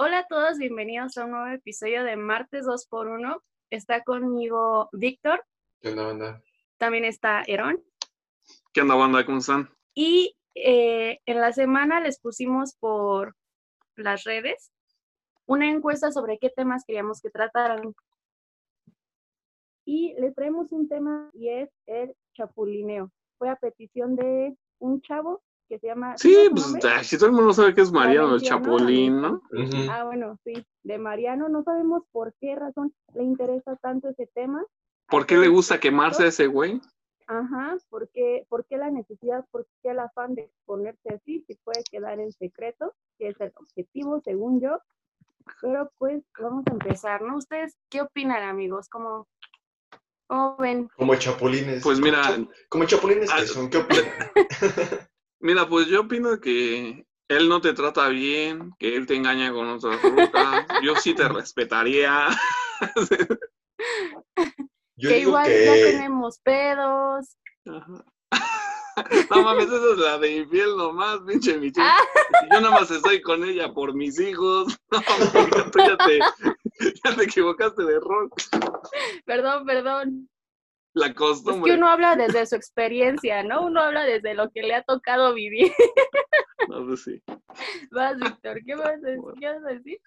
[0.00, 3.42] Hola a todos, bienvenidos a un nuevo episodio de Martes 2x1.
[3.70, 5.44] Está conmigo Víctor,
[5.80, 6.42] ¿Qué onda, banda?
[6.76, 7.82] también está Herón.
[8.72, 9.26] ¿Qué onda, banda?
[9.26, 9.68] ¿Cómo están?
[9.94, 13.34] Y eh, en la semana les pusimos por
[13.96, 14.70] las redes
[15.46, 17.92] una encuesta sobre qué temas queríamos que trataran.
[19.84, 23.10] Y les traemos un tema y es el chapulineo.
[23.36, 26.16] Fue a petición de un chavo que se llama...
[26.16, 29.20] Sí, ¿digo su pues ay, si todo el mundo sabe que es Mariano el Chapulín,
[29.20, 29.42] ¿no?
[29.90, 31.48] Ah, bueno, sí, de Mariano.
[31.48, 34.64] No sabemos por qué razón le interesa tanto ese tema.
[35.08, 36.80] ¿Por qué le gusta quemarse a ese güey?
[37.26, 41.44] Ajá, ¿por qué, por qué la necesidad, por qué el afán de exponerse así?
[41.46, 44.80] Si puede quedar en secreto, que es el objetivo, según yo.
[45.60, 47.36] Pero pues vamos a empezar, ¿no?
[47.36, 48.88] ¿Ustedes qué opinan, amigos?
[48.88, 49.28] ¿Cómo,
[50.26, 50.88] cómo ven?
[50.96, 51.82] Como chapulines.
[51.82, 54.04] Pues mira, Como, como chapulines que son, ¿qué opinan?
[55.40, 59.68] Mira, pues yo opino que él no te trata bien, que él te engaña con
[59.68, 60.66] otras rucas.
[60.82, 62.28] Yo sí te respetaría.
[64.96, 67.36] Yo que digo igual ya tenemos pedos.
[67.66, 68.04] Ajá.
[69.30, 71.86] No mames, esa es la de infiel nomás, pinche Michelle.
[71.86, 71.98] Ah.
[72.52, 74.76] Yo nada más estoy con ella por mis hijos.
[74.90, 76.18] No, tú ya te,
[77.04, 78.30] ya te equivocaste de rol.
[79.24, 80.28] Perdón, perdón.
[80.98, 81.70] La Es costumbre.
[81.70, 83.66] que uno habla desde su experiencia, ¿no?
[83.66, 85.72] Uno habla desde lo que le ha tocado vivir.
[86.68, 87.22] No, pues sí.
[87.90, 89.20] Vas, Víctor, ¿qué vas a decir?
[89.40, 89.98] ¿Qué vas a decir?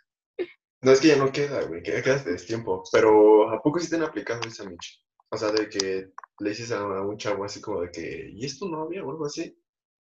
[0.83, 2.83] no es que ya no queda, güey, que ya quedaste de tiempo.
[2.91, 5.01] Pero ¿a poco sí te han aplicado esa Mitch?
[5.29, 8.59] O sea, de que le dices a un chavo así como de que, ¿y es
[8.59, 9.57] tu novia o algo así?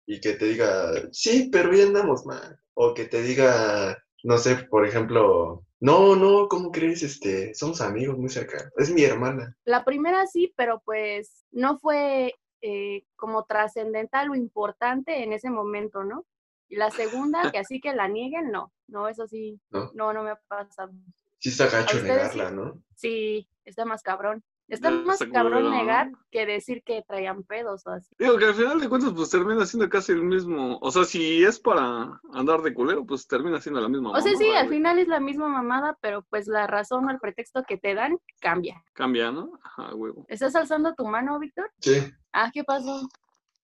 [0.08, 2.60] Y que te diga, sí, pero ya andamos mal.
[2.74, 7.02] O que te diga, no sé, por ejemplo, no, no, ¿cómo crees?
[7.02, 8.72] Este, somos amigos muy cercanos.
[8.78, 9.58] Es mi hermana.
[9.66, 16.04] La primera sí, pero pues no fue eh, como trascendental o importante en ese momento,
[16.04, 16.28] ¿no?
[16.70, 19.92] Y la segunda, que así que la nieguen, no, no, eso sí, ¿No?
[19.96, 20.92] no, no me ha pasado.
[21.40, 22.56] Sí está gacho ¿A ustedes negarla, sí?
[22.56, 22.84] ¿no?
[22.96, 24.44] Sí, está más cabrón.
[24.72, 28.16] Está Ya más cabrón negar que decir que traían pedos o así.
[28.18, 30.80] Digo que al final de cuentas, pues termina siendo casi el mismo.
[30.82, 34.12] O sea, si es para andar de culero, pues termina siendo la misma.
[34.12, 34.78] O sea, sí, mamada, al güey.
[34.80, 38.18] final es la misma mamada, pero pues la razón o el pretexto que te dan
[38.40, 38.82] cambia.
[38.94, 39.60] Cambia, ¿no?
[39.62, 40.26] Ajá, huevo.
[40.30, 41.70] ¿Estás alzando tu mano, Víctor?
[41.82, 42.02] Sí.
[42.32, 43.10] Ah, ¿qué pasó?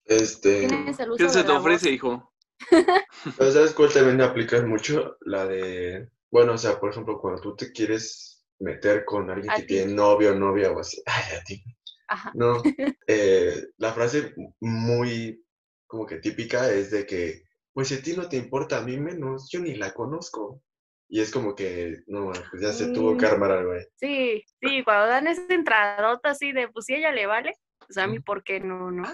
[0.04, 0.66] Este.
[0.68, 1.62] Tienes el uso ¿Qué se de te la voz.
[1.62, 2.32] ofrece, hijo?
[3.38, 5.16] Pero ¿sabes cuál también aplica mucho?
[5.20, 9.56] La de, bueno, o sea, por ejemplo, cuando tú te quieres meter con alguien A
[9.56, 9.68] que ti.
[9.68, 11.62] tiene novio o novia o así, ay, a ti,
[12.08, 12.32] Ajá.
[12.34, 12.62] no,
[13.06, 15.44] eh, la frase muy
[15.88, 17.42] como que típica es de que,
[17.72, 20.62] pues si a ti no te importa, a mí menos, yo ni la conozco.
[21.10, 23.82] Y es como que, no, pues ya se tuvo que armar algo ahí.
[23.96, 28.06] Sí, sí, cuando dan esa entradota así de, pues si ella le vale, pues a
[28.06, 29.04] mí, ¿por qué no, no?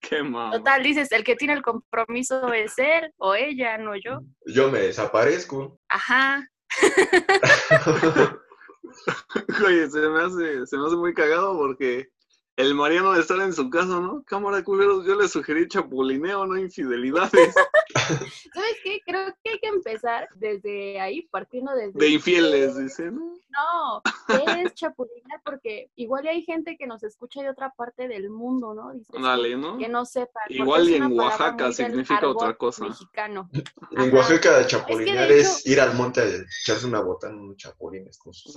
[0.00, 0.50] Qué mal.
[0.50, 4.20] Total, dices, el que tiene el compromiso es él o ella, no yo.
[4.46, 5.78] Yo me desaparezco.
[5.88, 6.44] Ajá.
[9.66, 12.10] Oye, se me hace, se me hace muy cagado porque
[12.56, 14.22] el Mariano de estar en su casa, ¿no?
[14.24, 17.54] Cámara culeros, yo le sugerí chapulineo, no infidelidades.
[18.54, 19.00] ¿Sabes qué?
[19.04, 21.98] Creo que hay que empezar desde ahí, partiendo desde...
[21.98, 23.32] De infieles, dice, ¿no?
[23.52, 25.40] No, ¿qué es chapulinear?
[25.44, 28.92] Porque igual hay gente que nos escucha de otra parte del mundo, ¿no?
[28.92, 29.76] Dices, Dale, ¿no?
[29.76, 30.40] que no sepa.
[30.48, 32.86] Igual es y en Oaxaca significa otra cosa.
[32.86, 33.50] Mexicano.
[33.90, 34.14] En.
[34.14, 38.32] Oaxaca, chapulinear de es ir al monte a echarse una bota en unos chapulines con
[38.32, 38.56] sus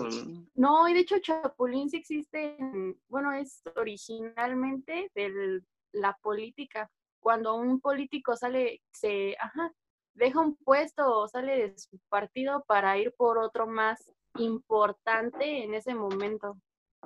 [0.55, 5.61] No, y de hecho Chapulín sí existe, en- bueno, es originalmente de
[5.93, 6.89] la política.
[7.19, 9.71] Cuando un político sale, se, ajá,
[10.15, 15.73] deja un puesto o sale de su partido para ir por otro más importante en
[15.73, 16.57] ese momento.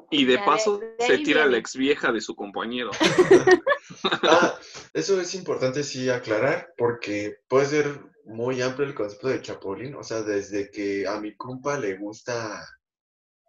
[0.09, 1.51] Y de Ya, paso de se tira viene.
[1.51, 2.91] la ex vieja de su compañero.
[4.21, 4.53] Ah,
[4.93, 10.03] eso es importante sí aclarar porque puede ser muy amplio el concepto de chapulín, o
[10.03, 12.63] sea, desde que a mi compa le gusta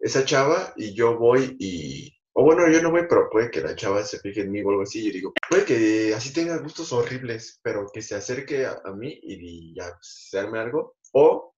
[0.01, 3.75] esa chava y yo voy y, o bueno, yo no voy, pero puede que la
[3.75, 6.93] chava se fije en mí o algo así, y digo, puede que así tenga gustos
[6.93, 11.55] horribles, pero que se acerque a, a mí y, ya se arme algo, o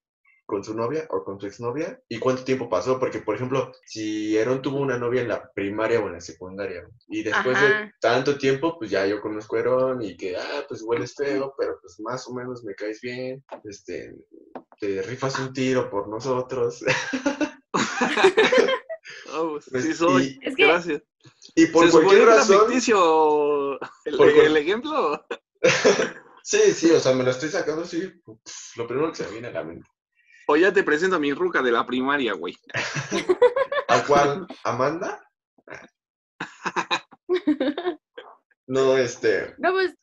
[0.46, 4.36] con su novia o con su exnovia, y cuánto tiempo pasó, porque por ejemplo, si
[4.38, 8.36] Aaron tuvo una novia en la primaria o en la secundaria, y después de tanto
[8.38, 12.00] tiempo, pues ya yo conozco a Aaron y que, ah, pues hueles feo, pero pues
[12.00, 14.14] más o menos me caes bien, este,
[14.80, 16.82] te rifas un tiro por nosotros.
[19.34, 20.38] Oh, pues, Pues, sí soy.
[20.42, 21.02] Es que- Gracias.
[21.54, 23.74] Y por ¿Se cualquier razón, ficticio
[24.04, 25.24] el, Por cual- el ejemplo?
[26.42, 29.30] sí, sí, o sea, me lo estoy sacando así, pf, lo primero que se me
[29.32, 29.88] viene a la mente.
[30.48, 32.56] O ya te presento a mi ruca de la primaria, güey.
[33.88, 34.46] ¿A cuál?
[34.64, 35.24] ¿Amanda?
[38.66, 39.94] No, este, No, pues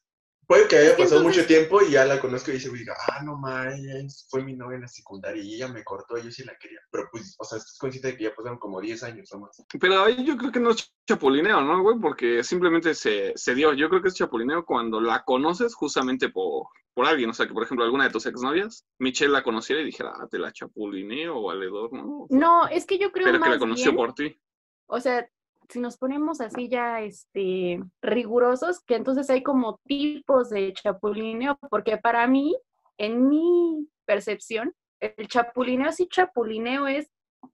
[0.49, 2.71] Puede que haya Es que pasado entonces- mucho tiempo y ya la conozco y dice,
[2.71, 5.83] diga, ah, no ma, ella es- fue mi novia en la secundaria y ella me
[5.83, 6.79] cortó, yo sí la quería.
[6.89, 9.63] Pero pues, o sea, estás consciente de que ya pasaron como 10 años o más.
[9.79, 11.99] Pero ahí yo creo que no es chapulineo, ¿no, güey?
[11.99, 13.73] Porque simplemente se, se dio.
[13.73, 16.63] Yo creo que es chapulineo cuando la conoces justamente por,
[16.95, 17.29] por alguien.
[17.29, 20.27] O sea, que por ejemplo alguna de tus exnovias, Michelle la conociera y dijera, ah,
[20.31, 22.21] te la chapulineo o valedor, ¿no?
[22.23, 24.41] O sea, No, es que yo creo pero que la conoció bien, por ti.
[24.87, 25.29] o sea,
[25.69, 31.97] si nos ponemos así ya este rigurosos, que entonces hay como tipos de chapulineo, porque
[31.97, 32.57] para mí,
[32.97, 37.09] en mi percepción, el chapulineo sí chapulineo es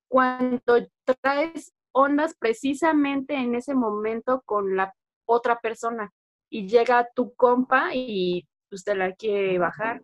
[0.07, 0.87] cuando
[1.21, 4.93] traes ondas precisamente en ese momento con la
[5.25, 6.11] otra persona
[6.49, 10.01] y llega tu compa y usted la quiere bajar.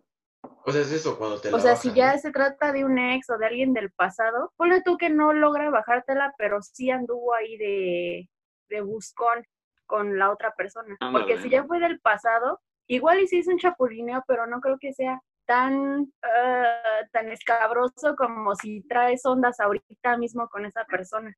[0.64, 2.98] O sea, es eso, cuando te la O sea, si ya se trata de un
[2.98, 7.34] ex o de alguien del pasado, ponle tú que no logra bajártela, pero sí anduvo
[7.34, 8.30] ahí de,
[8.70, 9.46] de buscón
[9.86, 10.96] con la otra persona.
[11.12, 14.78] Porque si ya fue del pasado, igual y sí es un chapulineo, pero no creo
[14.80, 21.36] que sea tan, ah, tan escabroso como si traes ondas ahorita mismo con esa persona.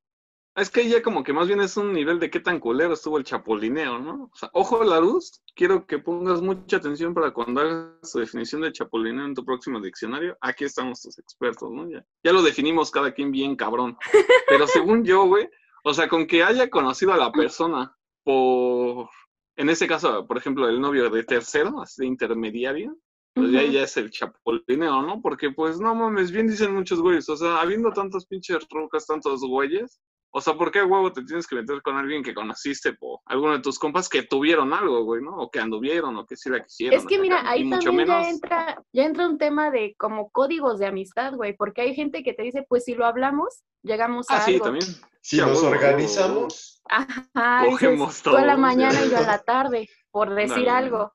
[0.56, 2.94] Es que ahí ya como que más bien es un nivel de qué tan culero
[2.94, 4.30] estuvo el chapulineo, ¿no?
[4.32, 8.60] O sea, ojo la luz, quiero que pongas mucha atención para cuando hagas tu definición
[8.60, 10.36] de chapulineo en tu próximo diccionario.
[10.40, 11.90] Aquí estamos tus expertos, ¿no?
[11.90, 13.96] Ya, ya lo definimos cada quien bien cabrón.
[14.48, 15.48] Pero según yo, güey,
[15.82, 19.10] o sea, con que haya conocido a la persona por,
[19.56, 22.96] en ese caso, por ejemplo, el novio de tercero, así de intermediario,
[23.34, 25.20] pues ya, ya es el chapulineo, ¿no?
[25.20, 29.40] Porque pues no mames, bien dicen muchos güeyes, o sea, habiendo tantas pinches rucas, tantos
[29.40, 30.00] güeyes,
[30.36, 33.20] o sea, ¿por qué a huevo te tienes que meter con alguien que conociste por
[33.26, 35.36] alguno de tus compas que tuvieron algo, güey, ¿no?
[35.36, 36.98] O que anduvieron, o que sí la quisieron.
[36.98, 40.80] Es que mira, ahí mucho también ya entra, ya entra un tema de como códigos
[40.80, 44.38] de amistad, güey, porque hay gente que te dice, pues si lo hablamos, llegamos a
[44.38, 44.64] Ah, sí, algo.
[44.64, 44.86] también.
[45.20, 49.20] Si Sí, a nos huevo, organizamos, Ajá, Cogemos tú a la mañana y yo a
[49.22, 49.26] ya.
[49.26, 51.12] la tarde, por decir algo.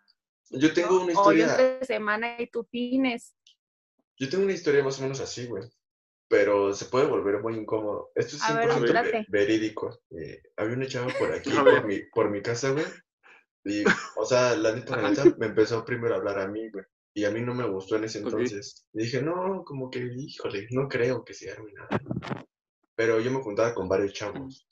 [0.50, 3.36] yo tengo una O yo historia, entre semana y tú fines.
[4.18, 5.64] yo tengo una historia más o menos así, güey.
[6.30, 8.12] Pero se puede volver muy incómodo.
[8.16, 9.26] Esto es A ver, 100% ve- date.
[9.30, 10.00] verídico.
[10.12, 11.76] Eh, había una chava por aquí, A ver.
[11.82, 12.86] por mi, por mi casa, güey.
[13.66, 13.84] Y,
[14.16, 15.24] o sea, la neta, la Ajá.
[15.26, 16.86] neta, me empezó primero a hablar a mí, güey.
[17.16, 18.88] Y a mí no me gustó en ese entonces.
[18.94, 22.00] Y dije, no, como que, híjole, no creo que se arme nada.
[22.96, 24.68] Pero yo me juntaba con varios chavos.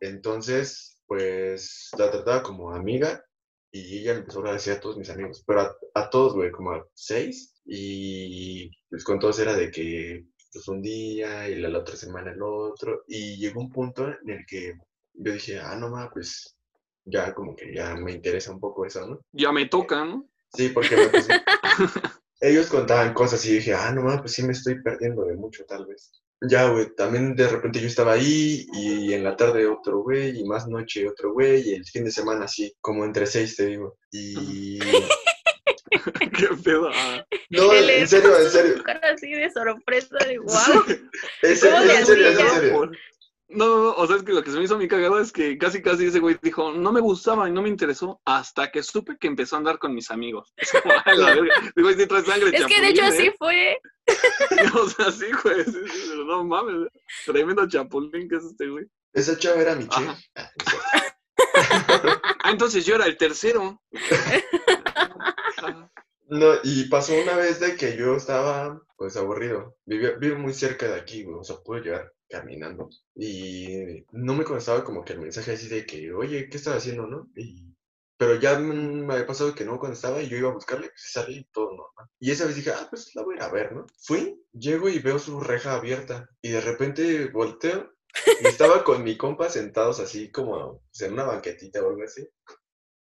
[0.00, 3.24] Entonces, pues, la trataba como amiga.
[3.70, 5.42] Y ella me empezó a hablar así a todos mis amigos.
[5.46, 7.54] Pero a, a todos, güey, como a seis.
[7.64, 12.30] Y pues con todos era de que, pues un día y la, la otra semana
[12.30, 13.02] el otro.
[13.08, 14.74] Y llegó un punto en el que
[15.14, 16.56] yo dije, ah, no, ma, pues
[17.04, 19.20] ya como que ya me interesa un poco eso, ¿no?
[19.32, 20.26] Ya me toca, ¿no?
[20.54, 21.42] Sí, porque me puse-
[22.40, 25.64] ellos contaban cosas y dije, ah, no mames, pues sí me estoy perdiendo de mucho,
[25.66, 26.12] tal vez.
[26.46, 30.44] Ya, güey, también de repente yo estaba ahí y en la tarde otro güey y
[30.44, 33.96] más noche otro güey y el fin de semana así, como entre seis, te digo.
[34.10, 34.78] Y...
[36.38, 36.90] Qué pedo.
[36.92, 37.24] ah.
[37.50, 38.82] No, en serio, en serio.
[38.84, 40.84] cara así de sorpresa, de wow.
[41.42, 42.60] Es, ¿Cómo es le en serio, es en hacía?
[42.60, 42.90] serio.
[43.48, 45.20] No, no, no, o sea, es que lo que se me hizo a mí cagado
[45.20, 48.70] es que casi casi ese güey dijo, no me gustaba y no me interesó hasta
[48.72, 50.52] que supe que empezó a andar con mis amigos.
[50.56, 51.54] Es como, "A la verga".
[51.76, 53.34] Digo, sí trae sangre Es que de hecho así ¿eh?
[53.38, 53.78] fue.
[54.82, 56.88] O sea, sí, güey, sí, sí, pero no mames,
[57.26, 58.86] tremendo chapulín que es este güey.
[59.12, 59.78] Esa chava era.
[59.90, 62.20] Ah, es cierto.
[62.42, 63.80] Ah, entonces yo era el tercero.
[66.28, 69.76] No, y pasó una vez de que yo estaba, pues, aburrido.
[69.84, 72.88] Vivía, vivo muy cerca de aquí, güey, o sea, puedo llegar caminando.
[73.14, 77.06] Y no me contestaba como que el mensaje así de que, oye, ¿qué estás haciendo,
[77.06, 77.28] no?
[77.36, 77.74] Y,
[78.16, 81.38] pero ya me había pasado que no contestaba y yo iba a buscarle, pues, salí
[81.38, 82.08] y todo normal.
[82.18, 83.86] Y esa vez dije, ah, pues, la voy a a ver, ¿no?
[84.00, 86.28] Fui, llego y veo su reja abierta.
[86.40, 87.94] Y de repente volteo
[88.40, 92.26] y estaba con mi compa sentados así como en una banquetita o algo así.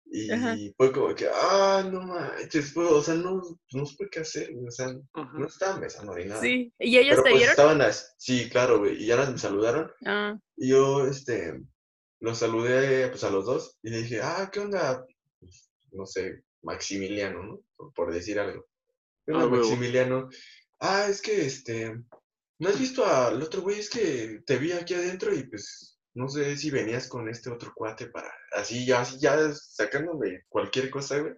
[0.07, 0.55] Y Ajá.
[0.77, 3.41] fue como que, ah, no manches, pues, o sea, no,
[3.73, 5.31] no supe qué hacer, o sea, ajá.
[5.37, 6.41] no estaban besando ni nada.
[6.41, 6.71] Sí.
[6.79, 7.51] ¿Y ellos Pero te pues vieron?
[7.51, 11.59] estaban así, sí, claro, güey, y ya me saludaron, Ah, y yo, este,
[12.21, 15.03] los saludé, pues, a los dos, y le dije, ah, ¿qué onda?
[15.39, 17.59] Pues, no sé, Maximiliano, ¿no?
[17.75, 18.65] Por, por decir algo.
[19.25, 19.63] ¿Qué onda, Ah, huevo.
[19.65, 20.29] Maximiliano?
[20.79, 21.95] Ah, es que, este,
[22.59, 23.79] ¿no has visto al otro güey?
[23.79, 27.73] Es que te vi aquí adentro y, pues, no sé si venías con este otro
[27.75, 31.33] cuate para, así, ya, así, ya sacándome cualquier cosa, güey.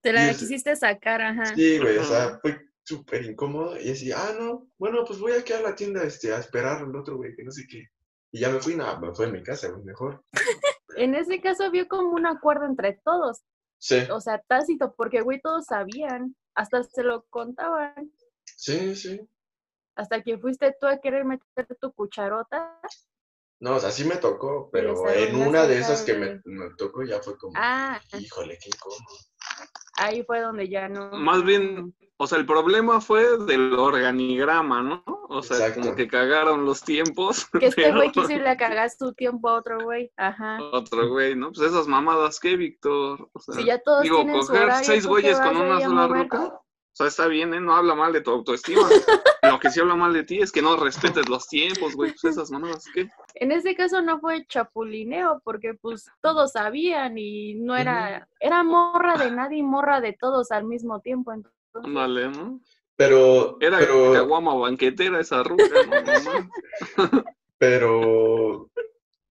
[0.00, 1.54] te la quisiste sacar, ajá.
[1.54, 3.78] Sí, güey, o sea, fue súper incómodo.
[3.80, 6.96] Y así, ah, no, bueno, pues voy aquí a la tienda este, a esperar al
[6.96, 7.88] otro güey, que no sé qué.
[8.32, 10.24] Y ya me fui, nada, me fue a mi casa, güey, mejor.
[10.96, 13.42] En ese caso había como un acuerdo entre todos,
[13.78, 18.10] Sí, o sea, tácito, porque güey, todos sabían, hasta se lo contaban,
[18.56, 19.20] sí, sí.
[19.94, 22.80] hasta que fuiste tú a querer meter tu cucharota.
[23.58, 27.02] No, o sea, sí me tocó, pero en una de esas que me, me tocó
[27.04, 29.16] ya fue como, Ah, híjole, qué incómodo.
[29.96, 31.10] ahí fue donde ya no.
[31.12, 35.04] Más bien, o sea, el problema fue del organigrama, ¿no?
[35.28, 35.80] O sea, Exacto.
[35.80, 37.46] como que cagaron los tiempos.
[37.60, 40.12] Que este pero güey quiso irle a cagar su tiempo a otro güey.
[40.16, 40.58] Ajá.
[40.72, 41.50] Otro güey, ¿no?
[41.52, 43.28] Pues esas mamadas, ¿qué, Víctor?
[43.32, 45.80] O sea, Si ya todos digo, tienen su coger horario, seis ¿tú güeyes con una
[45.80, 46.28] sola mover?
[46.96, 47.60] O sea, está bien, ¿eh?
[47.60, 48.80] No habla mal de tu autoestima.
[49.42, 52.12] Lo que sí habla mal de ti es que no respetes los tiempos, güey.
[52.12, 53.06] Pues esas mamadas, ¿qué?
[53.34, 59.18] En este caso no fue chapulineo, porque pues todos sabían y no era, era morra
[59.18, 61.34] de nadie y morra de todos al mismo tiempo.
[61.34, 62.62] Entonces, Ándale, ¿no?
[62.96, 66.50] Pero, Era pero, caguama banquetera esa ruca, ¿no?
[67.58, 68.70] Pero,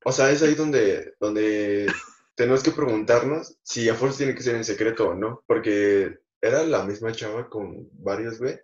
[0.04, 1.92] o sea, es ahí donde, donde
[2.36, 6.64] tenemos que preguntarnos si a fuerza tiene que ser en secreto o no, porque era
[6.64, 8.60] la misma chava con varios, güey.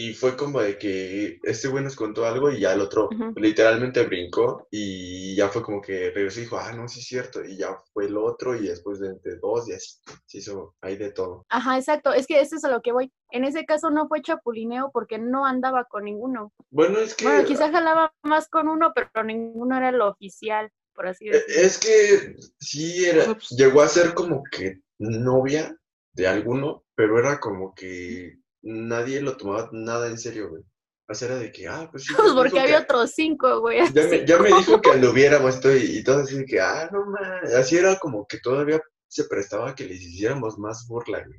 [0.00, 3.32] Y fue como de que este güey nos contó algo y ya el otro Ujú.
[3.34, 7.44] literalmente brincó y ya fue como que regresó y dijo, ah, no, sí es cierto.
[7.44, 10.96] Y ya fue el otro y después de, de dos y así se hizo ahí
[10.96, 11.44] de todo.
[11.48, 12.12] Ajá, exacto.
[12.12, 13.12] Es que eso es a lo que voy.
[13.32, 16.52] En ese caso no fue chapulineo porque no andaba con ninguno.
[16.70, 17.24] Bueno, es que...
[17.24, 21.60] Bueno, quizás jalaba más con uno, pero ninguno era el oficial, por así Eh, decirlo.
[21.60, 25.76] Es que sí era, llegó a ser como que novia
[26.18, 30.64] de alguno, pero era como que nadie lo tomaba nada en serio, güey.
[31.08, 32.12] O sea, era de que, ah, pues sí.
[32.16, 33.78] Pues porque había que- otros cinco, güey.
[33.92, 34.24] Ya me, así.
[34.26, 37.54] ya me dijo que anduviéramos esto y, y todo así de que, ah, no más.
[37.54, 41.38] Así era como que todavía se prestaba a que les hiciéramos más burla, güey.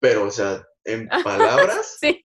[0.00, 2.20] Pero, o sea, en palabras, sí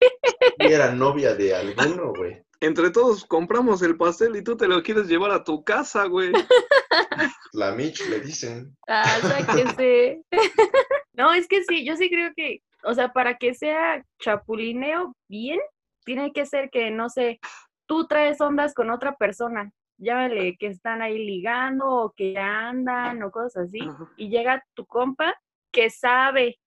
[0.58, 2.42] era novia de alguno, güey.
[2.60, 6.32] Entre todos compramos el pastel y tú te lo quieres llevar a tu casa, güey.
[7.54, 8.76] La Mitch le dicen.
[8.88, 10.24] Ah, sáquese.
[11.18, 15.60] No, es que sí, yo sí creo que, o sea, para que sea chapulineo bien,
[16.06, 17.40] tiene que ser que, no sé,
[17.88, 23.24] tú traes ondas con otra persona, llámale que están ahí ligando o que ya andan
[23.24, 24.08] o cosas así, Ajá.
[24.16, 25.34] y llega tu compa
[25.74, 26.60] que sabe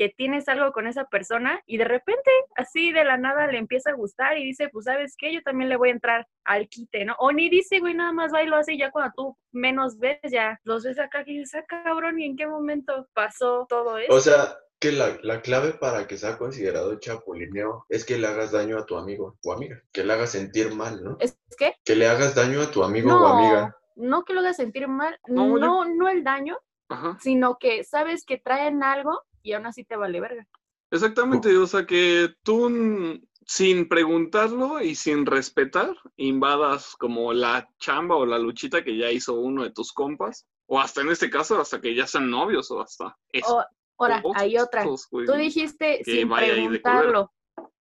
[0.00, 3.90] que tienes algo con esa persona y de repente así de la nada le empieza
[3.90, 7.04] a gustar y dice, pues sabes qué, yo también le voy a entrar al quite,
[7.04, 7.14] ¿no?
[7.18, 9.98] O ni dice, güey, nada más va y lo hace y ya cuando tú menos
[9.98, 13.98] ves, ya los ves acá y dices, ah, cabrón, ¿y en qué momento pasó todo
[13.98, 14.10] eso?
[14.10, 18.52] O sea, que la, la clave para que sea considerado chapulineo es que le hagas
[18.52, 21.18] daño a tu amigo o amiga, que le hagas sentir mal, ¿no?
[21.20, 21.74] ¿Es que?
[21.84, 23.76] Que le hagas daño a tu amigo o amiga.
[23.96, 26.56] no que lo hagas sentir mal, No, no, yo- no, el daño,
[26.88, 27.18] Ajá.
[27.20, 30.46] sino que sabes que traen algo y aún así te vale verga.
[30.90, 38.26] Exactamente, o sea que tú sin preguntarlo y sin respetar invadas como la chamba o
[38.26, 41.80] la luchita que ya hizo uno de tus compas, o hasta en este caso hasta
[41.80, 43.16] que ya sean novios o hasta
[43.48, 43.64] O,
[43.98, 44.84] ahora, hay otra.
[45.10, 47.32] güey, Tú dijiste Que sin preguntarlo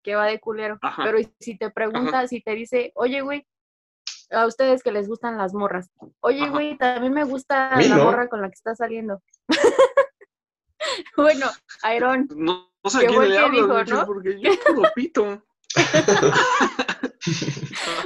[0.03, 0.79] que va de culero.
[0.83, 1.05] Ajá.
[1.05, 3.47] Pero ¿y si te pregunta, si te dice, oye, güey,
[4.31, 5.91] a ustedes que les gustan las morras,
[6.21, 6.51] oye, Ajá.
[6.51, 8.05] güey, también me gusta la no.
[8.05, 9.23] morra con la que está saliendo.
[11.17, 11.47] bueno,
[11.97, 14.07] Iron, No, no sé a ¿Qué quién le hablas, dijo, no?
[14.07, 15.43] porque yo puro pito.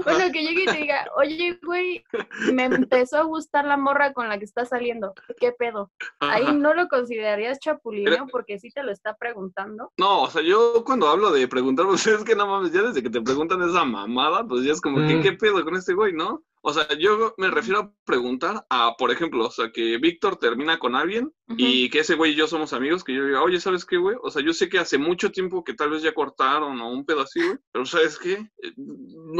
[0.04, 2.04] bueno, que llegue y te diga, oye, güey,
[2.52, 5.14] me empezó a gustar la morra con la que está saliendo.
[5.40, 5.90] ¿Qué pedo?
[6.20, 9.92] Ahí no lo considerarías chapulineo porque sí te lo está preguntando.
[9.98, 13.02] No, o sea, yo cuando hablo de preguntar, pues es que no mames, ya desde
[13.02, 15.22] que te preguntan esa mamada, pues ya es como que, Mm.
[15.22, 16.42] ¿qué pedo con este güey, no?
[16.68, 20.80] O sea, yo me refiero a preguntar a, por ejemplo, o sea, que Víctor termina
[20.80, 23.85] con alguien y que ese güey y yo somos amigos, que yo diga, oye, ¿sabes
[23.85, 24.16] qué, güey?
[24.20, 27.06] O sea, yo sé que hace mucho tiempo que tal vez ya cortaron o un
[27.23, 28.32] así, güey, pero ¿sabes qué?
[28.32, 28.73] Eh,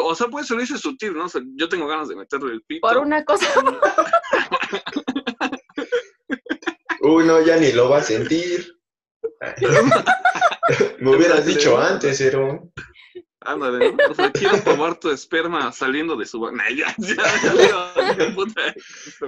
[0.01, 1.25] O sea, puede salirse sutil, ¿no?
[1.25, 2.87] O sea, yo tengo ganas de meterle el pito.
[2.87, 3.45] Por una cosa,
[7.01, 8.73] Uy, no, ya ni lo va a sentir.
[11.01, 12.71] Me hubieras dicho antes, Ero.
[13.47, 13.99] Ándale, ¿no?
[14.11, 16.41] O sea, quiero probar tu esperma saliendo de su...
[16.51, 18.75] Nah, ya, ya, ya, ya, puta.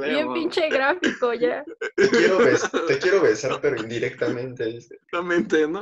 [0.05, 1.65] bien pinche gráfico ya.
[1.97, 4.77] Te quiero, bes- te quiero besar, pero indirectamente.
[4.77, 5.81] Exactamente, ¿no?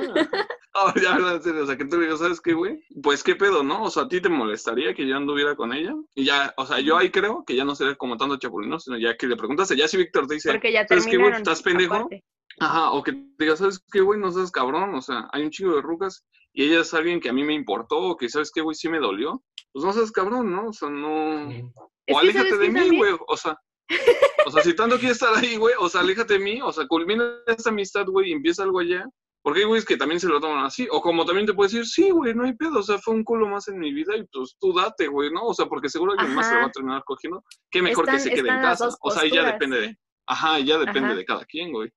[0.74, 2.84] Ahora ya hablan en serio, o sea, que tú digas, ¿sabes qué, güey?
[3.02, 3.84] Pues qué pedo, ¿no?
[3.84, 5.94] O sea, ¿a ti te molestaría que yo anduviera con ella?
[6.14, 8.98] Y ya, o sea, yo ahí creo que ya no sería como tanto chapulino, sino
[8.98, 11.30] ya que le preguntaste, ya si Víctor te dice, Porque ya ¿sabes qué, güey?
[11.32, 11.42] terminaron.
[11.42, 11.94] ¿Estás pendejo?
[11.94, 12.24] aparte.
[12.58, 14.20] Ajá, o que te digas, ¿sabes qué, güey?
[14.20, 16.24] No seas cabrón, o sea, hay un chingo de rucas
[16.56, 18.74] y ella es alguien que a mí me importó, o que, ¿sabes qué, güey?
[18.74, 19.44] Sí me dolió.
[19.74, 20.68] Pues no seas cabrón, ¿no?
[20.68, 21.48] O sea, no...
[22.08, 23.14] O aléjate ¿sabes de mí, güey.
[23.28, 23.58] O sea,
[24.46, 26.86] o sea, si tanto quieres estar ahí, güey, o sea, aléjate de mí, o sea,
[26.86, 29.04] culmina esta amistad, güey, y empieza algo allá.
[29.42, 30.88] Porque hay güeyes que también se lo toman así.
[30.90, 32.78] O como también te puedes decir, sí, güey, no hay pedo.
[32.78, 35.44] O sea, fue un culo más en mi vida y pues tú date, güey, ¿no?
[35.44, 37.44] O sea, porque seguro alguien más se lo va a terminar cogiendo.
[37.70, 38.88] Qué mejor que se quede en casa.
[39.02, 39.96] O sea, ahí ya depende de.
[40.26, 41.14] Ajá, ya depende Ajá.
[41.14, 41.90] de cada quien, güey.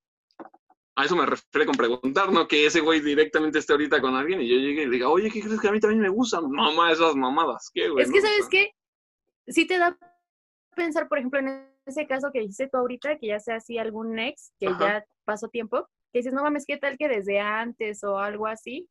[1.00, 2.46] A eso me refiero con preguntar, ¿no?
[2.46, 5.32] Que ese güey directamente esté ahorita con alguien y yo llegue y le diga, oye,
[5.32, 6.52] ¿qué crees que a mí también me gustan?
[6.52, 8.04] Mamá, esas mamadas, ¿qué, güey?
[8.04, 8.28] Es que, no?
[8.28, 8.72] ¿sabes sea, qué?
[9.48, 9.98] Sí te da
[10.76, 14.20] pensar, por ejemplo, en ese caso que dijiste tú ahorita, que ya sea así algún
[14.20, 14.78] ex, que Ajá.
[14.78, 18.90] ya pasó tiempo, que dices, no mames, ¿qué tal que desde antes o algo así?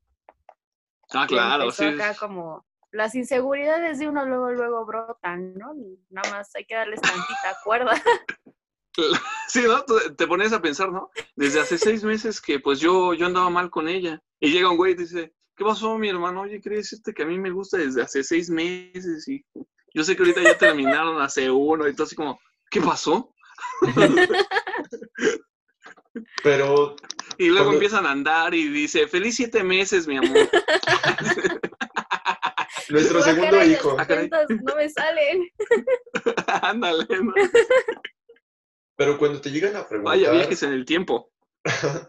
[1.12, 1.84] Ah, claro, sí.
[1.84, 5.74] acá como las inseguridades de uno luego, luego brotan, ¿no?
[6.08, 7.92] Nada más hay que darles tantita cuerda.
[9.48, 9.82] Sí, ¿no?
[10.14, 11.10] Te pones a pensar, ¿no?
[11.34, 14.20] Desde hace seis meses que pues yo, yo andaba mal con ella.
[14.40, 16.42] Y llega un güey y dice, ¿qué pasó, mi hermano?
[16.42, 19.42] Oye, quería decirte que a mí me gusta desde hace seis meses y
[19.94, 22.38] yo sé que ahorita ya terminaron hace uno y todo así como,
[22.70, 23.34] ¿qué pasó?
[26.42, 26.96] Pero
[27.38, 30.36] Y luego Cuando- empiezan a andar y dice, feliz siete meses, mi amor.
[32.90, 35.48] nuestro segundo hijo, no me salen.
[36.62, 37.32] Ándale, ¿no?
[38.98, 41.30] Pero cuando te llegan a preguntar, Vaya viajes en el tiempo.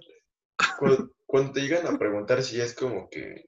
[0.80, 3.46] cuando, cuando te llegan a preguntar si es como que,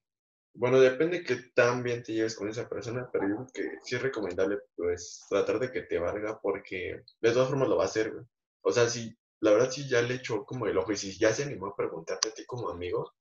[0.54, 3.96] bueno, depende que tan bien te lleves con esa persona, pero yo creo que sí
[3.96, 7.88] es recomendable, pues, tratar de que te valga, porque de todas formas lo va a
[7.88, 8.24] hacer, güey.
[8.62, 11.34] O sea, si, la verdad, sí ya le echó como el ojo, y si ya
[11.34, 13.12] se animó a preguntarte a ti como amigo,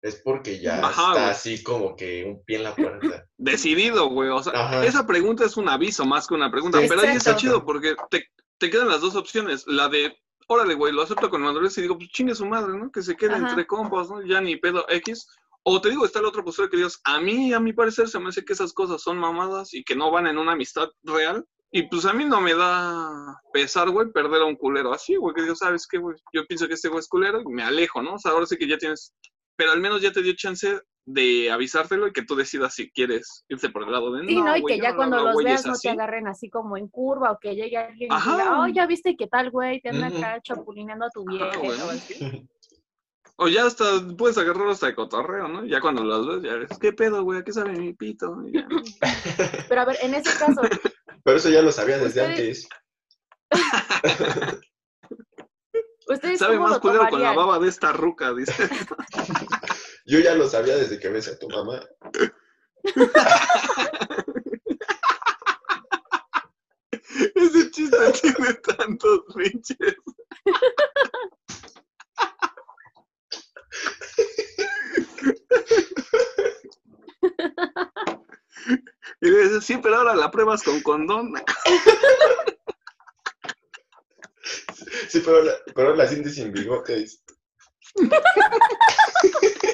[0.00, 1.24] es porque ya Ajá, está güey.
[1.24, 3.26] así como que un pie en la puerta.
[3.36, 4.30] Decidido, güey.
[4.30, 4.86] O sea, Ajá.
[4.86, 6.80] esa pregunta es un aviso más que una pregunta.
[6.80, 8.24] Sí, pero ahí está chido porque te,
[8.60, 9.66] te quedan las dos opciones.
[9.66, 12.92] La de, órale, güey, lo acepto con madurez y digo, pues chingue su madre, ¿no?
[12.92, 13.48] Que se quede Ajá.
[13.48, 14.22] entre compas, ¿no?
[14.22, 15.26] Ya ni pedo X.
[15.62, 18.18] O te digo, está la otra postura que digas, a mí, a mi parecer, se
[18.20, 21.44] me hace que esas cosas son mamadas y que no van en una amistad real.
[21.72, 25.34] Y pues a mí no me da pesar, güey, perder a un culero así, güey,
[25.34, 26.16] que digo, ¿sabes qué, güey?
[26.32, 28.14] Yo pienso que este güey es culero y me alejo, ¿no?
[28.14, 29.14] O sea, ahora sí que ya tienes,
[29.56, 33.44] pero al menos ya te dio chance de avisártelo y que tú decidas si quieres
[33.48, 34.56] irte por el lado de Sí, ¿no?
[34.56, 35.88] Y güey, que ya no cuando hablo los veas no así".
[35.88, 38.32] te agarren así como en curva o que llegue alguien y Ajá.
[38.36, 41.70] diga, oh, ya viste qué tal, güey, te anda acá chapulineando a tu vieja güey.
[41.80, 42.48] o así.
[43.42, 43.84] O ya hasta
[44.18, 45.64] puedes agarrarlo hasta de cotorreo, ¿no?
[45.64, 47.40] Ya cuando los ves, ya ves, ¿qué pedo, güey?
[47.40, 48.36] ¿A qué sabe mi pito?
[48.46, 48.68] Y ya.
[49.68, 50.60] Pero a ver, en ese caso,
[51.24, 52.68] Pero eso ya lo sabía desde Ustedes-
[53.50, 54.60] antes.
[56.08, 58.52] ¿ustedes Sabe cómo más culero con la baba de esta ruca, dice.
[60.06, 61.80] Yo ya lo sabía desde que ves a tu mamá.
[67.34, 69.94] Ese chiste tiene tantos pinches.
[79.22, 81.34] Y le dice, sí, pero ahora la pruebas con condón.
[85.08, 87.22] Sí, pero la, pero la sientes sin bigotes.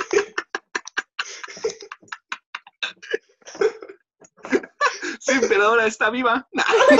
[5.27, 6.49] Sí, pero ahora está viva.
[6.57, 6.97] Ay,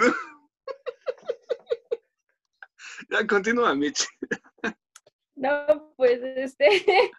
[0.00, 0.14] no.
[3.10, 4.08] Ya continúa, Mitch.
[5.34, 6.66] No, pues este.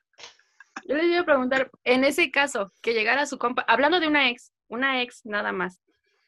[0.86, 4.32] Yo les iba a preguntar, en ese caso, que llegara su compa, hablando de una
[4.32, 5.80] ex, una ex nada más,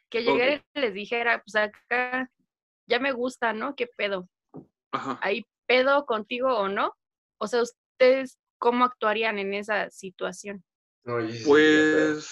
[0.10, 2.30] que llegara y les dijera, pues acá
[2.86, 3.75] ya me gusta, ¿no?
[3.75, 4.30] ¿Qué pedo?
[4.91, 5.19] Ajá.
[5.21, 6.95] ¿Hay pedo contigo o no?
[7.38, 10.63] O sea, ¿ustedes cómo actuarían en esa situación?
[11.45, 12.30] Pues.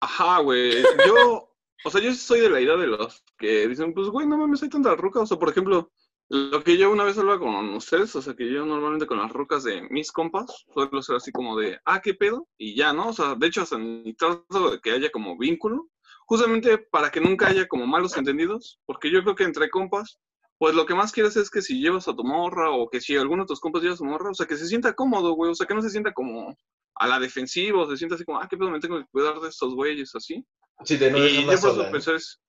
[0.00, 0.82] Ajá, güey.
[1.06, 1.44] Yo.
[1.84, 4.62] O sea, yo soy de la idea de los que dicen, pues, güey, no mames,
[4.62, 5.20] hay tanta ruca.
[5.20, 5.92] O sea, por ejemplo,
[6.28, 9.32] lo que yo una vez hablaba con ustedes, o sea, que yo normalmente con las
[9.32, 12.48] rucas de mis compas, suelo ser así como de, ah, ¿qué pedo?
[12.58, 13.08] Y ya, ¿no?
[13.08, 15.88] O sea, de hecho, hasta ni trato de que haya como vínculo,
[16.26, 20.18] justamente para que nunca haya como malos entendidos, porque yo creo que entre compas,
[20.58, 23.16] pues lo que más quieres es que si llevas a tu morra o que si
[23.16, 25.52] alguno de tus compas lleva a su morra, o sea, que se sienta cómodo, güey,
[25.52, 26.56] o sea, que no se sienta como
[26.96, 29.38] a la defensiva, o se sienta así como, ah, qué pedo, me tengo que cuidar
[29.40, 30.44] de estos güeyes, así.
[30.84, 32.40] Sí, de no y yo por eso pensé, es,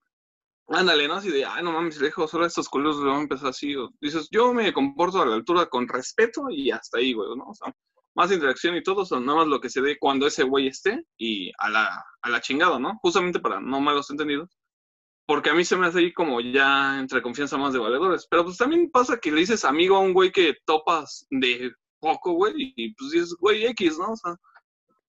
[0.70, 1.16] ándale, ¿no?
[1.16, 3.76] Así de, ay, no mames, dejo solo a estos culeros, le van a empezar así.
[3.76, 7.46] O, dices, yo me comporto a la altura con respeto y hasta ahí, güey, ¿no?
[7.46, 7.74] O sea,
[8.16, 10.68] más interacción y todo, o sea, nada más lo que se dé cuando ese güey
[10.68, 12.98] esté y a la, a la chingada, ¿no?
[13.02, 14.59] Justamente para no malos entendidos.
[15.30, 18.26] Porque a mí se me hace ahí como ya entre confianza más de valedores.
[18.32, 22.32] Pero pues también pasa que le dices amigo a un güey que topas de poco,
[22.34, 24.14] güey, y pues dices, güey, X, ¿no?
[24.14, 24.36] O sea,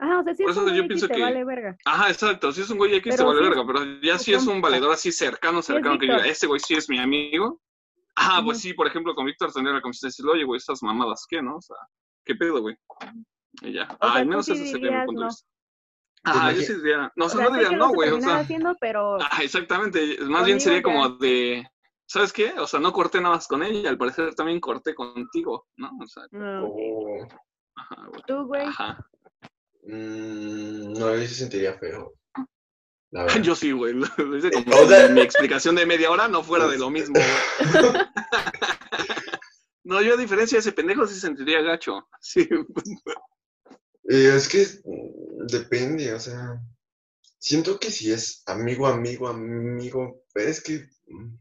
[0.03, 1.77] Ah, o sea, sí Por es eso un yo pienso te que- vale verga.
[1.87, 2.53] Ajá, exacto.
[2.53, 3.67] Si es un güey X, te vale sí verga.
[3.67, 6.89] Pero ya si es un valedor así cercano, cercano, que diga, este güey sí es
[6.91, 7.61] mi amigo.
[8.15, 10.83] Ajá, pues sí, por ejemplo, con Víctor tendría la confianza de decirle, oye, güey, estas
[10.83, 11.57] mamadas, ¿qué, no?
[11.57, 11.77] O sea,
[12.27, 12.77] ¿qué pedo, güey?
[13.63, 13.85] Y ya.
[13.93, 15.47] O Ah, sea, al menos ese sería mi punto de vista.
[16.23, 19.17] Ajá, yo imagi- sí diría, no, o sea, sea, no güey, o sea, haciendo, pero
[19.21, 20.83] ah, exactamente, más bien Conmigo sería ya.
[20.83, 21.67] como de,
[22.07, 22.53] ¿sabes qué?
[22.59, 25.91] O sea, no corté nada más con ella, al parecer también corté contigo, ¿no?
[26.03, 26.67] O sea, no.
[26.67, 27.27] Oh,
[27.77, 28.23] ajá, güey.
[28.27, 28.99] tú, güey, Ajá.
[29.85, 32.13] mm, no, yo sí sentiría feo.
[33.13, 33.41] La verdad.
[33.43, 33.95] Yo sí, güey.
[33.95, 36.91] Lo hice como O sea- si mi explicación de media hora no fuera de lo
[36.91, 37.93] mismo, güey.
[39.83, 42.07] No, yo a diferencia de ese pendejo sí sentiría gacho.
[42.21, 42.49] Sí.
[44.13, 46.61] Eh, es que mm, depende, o sea.
[47.39, 51.35] siento que si es amigo, amigo, amigo, es que mm,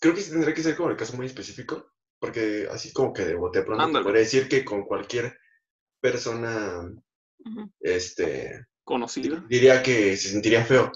[0.00, 3.34] creo que tendría que ser como el caso muy específico, porque así como que de
[3.34, 4.04] bote pronto te Ándale.
[4.04, 5.36] podría decir que con cualquier
[6.00, 6.88] persona,
[7.44, 7.70] Ujú.
[7.80, 9.44] este, Conocida.
[9.48, 10.92] diría que se sentiría feo.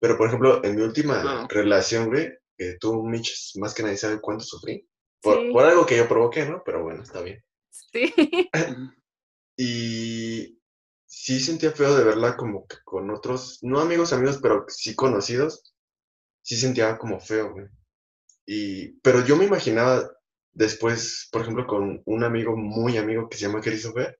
[0.00, 1.46] Pero, por ejemplo, en mi última Claro.
[1.48, 4.86] relación, güey, que tú, Mitch, más que nadie sabe cuánto sufrí.
[5.20, 5.50] Por, Sí.
[5.52, 6.62] por algo que yo provoqué, ¿no?
[6.64, 7.42] Pero bueno, está bien.
[7.70, 8.12] Sí.
[9.56, 10.58] Y
[11.06, 15.74] sí sentía feo de verla como que con otros, no amigos, amigos, pero sí conocidos.
[16.42, 17.66] Sí sentía como feo, güey.
[18.46, 20.10] Y, pero yo me imaginaba
[20.52, 24.18] después, por ejemplo, con un amigo muy amigo que se llama Christopher.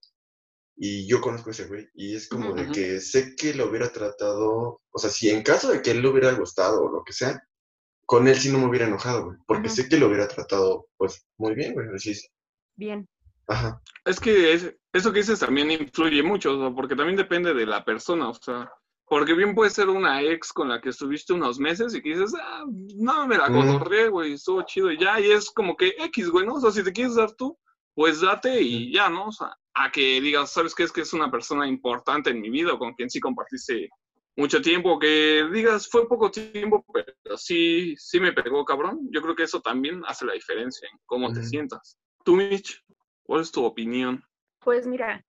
[0.77, 1.88] Y yo conozco a ese güey.
[1.95, 5.71] Y es como de que sé que lo hubiera tratado, o sea, si en caso
[5.71, 7.42] de que él le hubiera gustado o lo que sea,
[8.07, 9.38] con él sí no me hubiera enojado, güey.
[9.47, 11.88] Porque sé que lo hubiera tratado, pues, muy bien, güey.
[11.95, 12.14] Así.
[12.77, 13.09] Bien.
[13.48, 13.81] Ajá.
[14.05, 17.66] Es que es- eso que dices también influye mucho, o sea, porque también depende de
[17.66, 18.70] la persona, o sea,
[19.07, 22.35] porque bien puede ser una ex con la que estuviste unos meses y que dices,
[22.40, 22.64] ah,
[22.96, 26.46] no, me la cotorreé, güey, estuvo chido y ya, y es como que X, güey,
[26.46, 26.55] ¿no?
[26.55, 27.59] O sea, si te quieres dar tú,
[27.94, 29.26] pues date y ya, ¿no?
[29.28, 30.85] O sea, a que digas, ¿sabes qué?
[30.85, 33.90] Es que es una persona importante en mi vida, con quien sí compartiste
[34.37, 39.00] mucho tiempo, que digas, fue poco tiempo, pero sí, sí me pegó, cabrón.
[39.11, 41.98] Yo creo que eso también hace la diferencia en cómo te sientas.
[42.24, 42.82] Tú, Mitch,
[43.22, 44.24] ¿cuál es tu opinión?
[44.61, 45.24] Pues mira,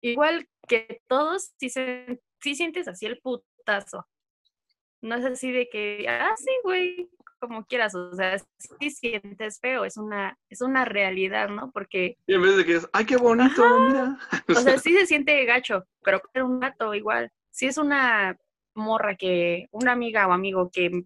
[0.00, 4.06] igual que todos, sí, se, sí sientes así el putazo.
[5.00, 7.10] No es así de que, ah, sí, güey,
[7.42, 7.94] como quieras.
[7.94, 11.72] O sea, sí sientes feo, es una, es una realidad, ¿no?
[11.72, 14.18] Porque, Y en vez de que es, ay, qué bonito, mira.
[14.48, 17.30] o sea, sí se siente gacho, pero era un gato igual.
[17.50, 18.38] Si es una
[18.74, 21.04] morra que, una amiga o amigo que,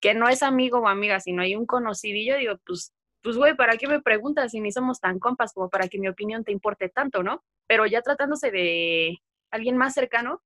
[0.00, 2.94] que no es amigo o amiga, sino hay un conocidillo, digo, pues,
[3.24, 6.08] pues, güey, ¿para qué me preguntas si ni somos tan compas como para que mi
[6.08, 7.42] opinión te importe tanto, ¿no?
[7.66, 9.18] Pero ya tratándose de
[9.50, 10.42] alguien más cercano,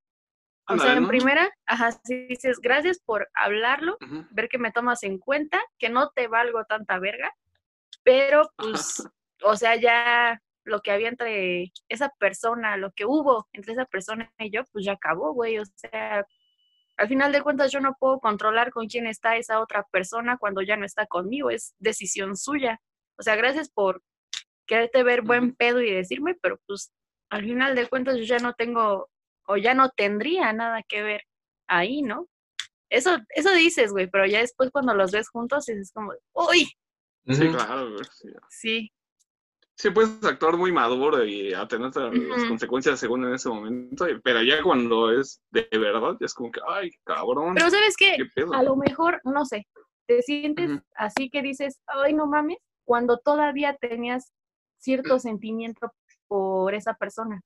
[0.65, 3.97] o sea, en primera, ajá, sí dices, gracias por hablarlo,
[4.29, 7.35] ver que me tomas en cuenta, que no te valgo tanta verga,
[8.03, 9.03] pero pues,
[9.43, 14.31] o sea, ya lo que había entre esa persona, lo que hubo entre esa persona
[14.37, 16.25] y yo, pues ya acabó, güey, o sea,
[16.99, 20.61] al final de cuentas yo no puedo controlar con quién está esa otra persona cuando
[20.61, 22.81] ya no está conmigo, es decisión suya.
[23.17, 24.03] O sea, gracias por
[24.67, 26.91] quererte ver buen pedo y decirme, pero pues
[27.29, 29.09] al final de cuentas yo ya no tengo
[29.47, 31.23] o ya no tendría nada que ver
[31.67, 32.27] ahí, ¿no?
[32.89, 36.69] Eso, eso dices, güey, pero ya después cuando los ves juntos es como, uy,
[37.27, 38.27] Sí, claro, güey, sí.
[38.49, 38.91] sí,
[39.79, 42.49] Sí, puedes actuar muy maduro y atener a las Ujú.
[42.49, 46.59] consecuencias según en ese momento, pero ya cuando es de verdad, ya es como que,
[46.67, 48.15] ay, cabrón, pero ¿sabes qué?
[48.17, 48.53] qué pedo.
[48.55, 49.65] A lo mejor, no sé,
[50.05, 50.81] te sientes Ujú.
[50.95, 54.33] así que dices, ay, no mames, cuando todavía tenías
[54.79, 55.93] cierto sentimiento
[56.27, 57.39] por esa persona.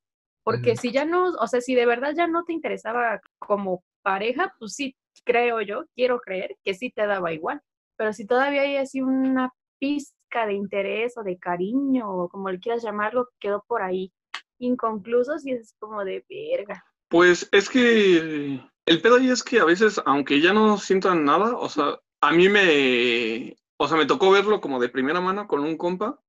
[0.44, 4.56] Porque si ya no, o sea, si de verdad ya no te interesaba como pareja,
[4.58, 7.62] pues sí, creo yo, quiero creer que sí te daba igual.
[7.96, 12.60] Pero si todavía hay así una pizca de interés o de cariño, o como le
[12.60, 14.12] quieras llamarlo, quedó por ahí
[14.60, 16.84] inconclusos y es como de verga.
[17.10, 21.56] Pues es que el pedo ahí es que a veces, aunque ya no sientan nada,
[21.56, 25.62] o sea, a mí me, o sea, me tocó verlo como de primera mano con
[25.62, 26.20] un compa,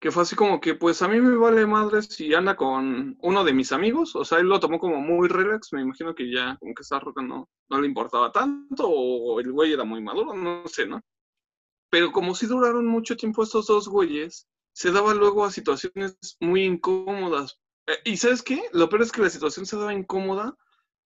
[0.00, 3.44] que fue así como que, pues a mí me vale madre si anda con uno
[3.44, 6.56] de mis amigos, o sea, él lo tomó como muy relax, me imagino que ya
[6.60, 10.34] como que esa roca no, no le importaba tanto, o el güey era muy maduro,
[10.34, 11.00] no sé, ¿no?
[11.90, 16.64] Pero como si duraron mucho tiempo estos dos güeyes, se daba luego a situaciones muy
[16.64, 17.58] incómodas.
[17.86, 18.62] Eh, ¿Y sabes qué?
[18.72, 20.56] Lo peor es que la situación se daba incómoda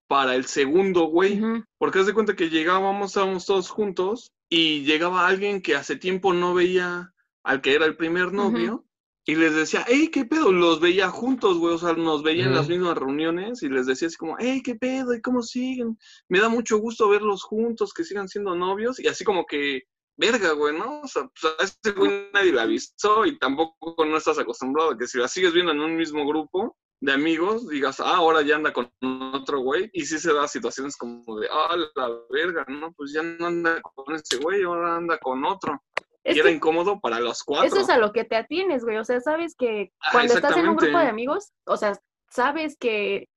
[0.08, 1.40] para el segundo güey.
[1.78, 6.34] Porque haz de cuenta que llegábamos, estábamos todos juntos y llegaba alguien que hace tiempo
[6.34, 7.14] no veía
[7.44, 8.84] al que era el primer novio
[9.24, 10.50] y les decía, hey, ¿qué pedo?
[10.50, 14.08] Los veía juntos, güey, o sea, nos veía en las mismas reuniones y les decía
[14.08, 15.14] así como, hey, ¿qué pedo?
[15.14, 15.96] ¿Y cómo siguen?
[16.28, 19.82] Me da mucho gusto verlos juntos, que sigan siendo novios y así como que,
[20.16, 21.00] verga, güey, ¿no?
[21.00, 24.98] O sea, pues a ese güey nadie le avisó y tampoco no estás acostumbrado a
[24.98, 28.56] que si la sigues viendo en un mismo grupo de amigos, digas, ah, ahora ya
[28.56, 28.88] anda con
[29.34, 32.92] otro güey, y sí se da situaciones como de, ah, la verga, ¿no?
[32.92, 35.82] Pues ya no anda con ese güey, ahora anda con otro.
[36.22, 37.66] Es y era incómodo para los cuatro.
[37.66, 38.98] Eso es a lo que te atienes, güey.
[38.98, 41.98] O sea, sabes que Ajá, cuando estás en un grupo de amigos, o sea,
[42.30, 43.28] sabes que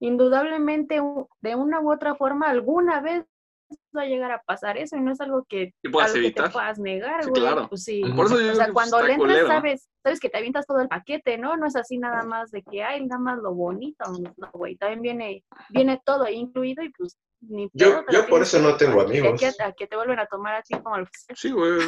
[0.00, 1.00] indudablemente
[1.40, 3.24] de una u otra forma alguna vez
[3.96, 6.20] va a llegar a pasar eso y no es algo que, Que puedas lo que
[6.20, 6.52] te evitar.
[6.52, 7.42] puedas negar, Sí, güey.
[7.42, 7.68] claro.
[7.68, 8.02] Pues sí.
[8.04, 8.16] Ujú.
[8.16, 9.46] Por eso yo O sea, que, pues, cuando le entras, culero.
[9.48, 11.56] sabes, sabes que te avientas todo el paquete, ¿no?
[11.56, 14.04] No es así nada más de que, ay, nada más lo bonito,
[14.36, 14.76] no, güey.
[14.76, 18.76] También viene, viene todo ahí incluido y pues ni Yo- yo por eso que no
[18.76, 19.42] tengo amigos.
[19.60, 21.36] A, a que te vuelven a tomar a ti como que sea.
[21.36, 21.78] Sí, güey.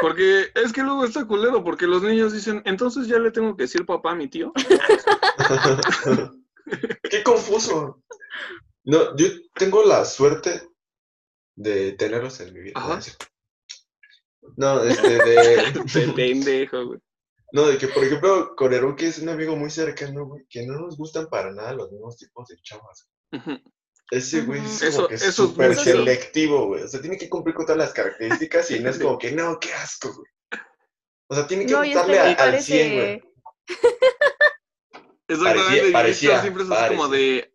[0.00, 3.64] Porque es que luego está culero, porque los niños dicen, entonces ya le tengo que
[3.64, 4.52] decir papá a mi tío.
[7.10, 8.02] Qué confuso.
[8.84, 10.68] No, yo tengo la suerte
[11.56, 12.72] de tenerlos en mi vida.
[12.76, 13.00] Ajá.
[14.58, 15.72] No, este, de,
[16.06, 17.00] De pendejo, güey.
[17.52, 20.66] no, de que, por ejemplo, con Eru, que es un amigo muy cercano, güey, que
[20.66, 23.08] no nos gustan para nada los mismos tipos de chavas.
[24.10, 26.82] Ese güey es como que eso es súper selectivo, güey.
[26.82, 29.58] O sea, tiene que cumplir con todas las características y no es como que, no,
[29.58, 30.30] qué asco, güey.
[31.28, 33.22] O sea, tiene que No, gustarle a- al 100, güey.
[33.22, 33.34] parece...
[35.26, 37.53] Exactamente, Parecía- parecía, siempre es así como de.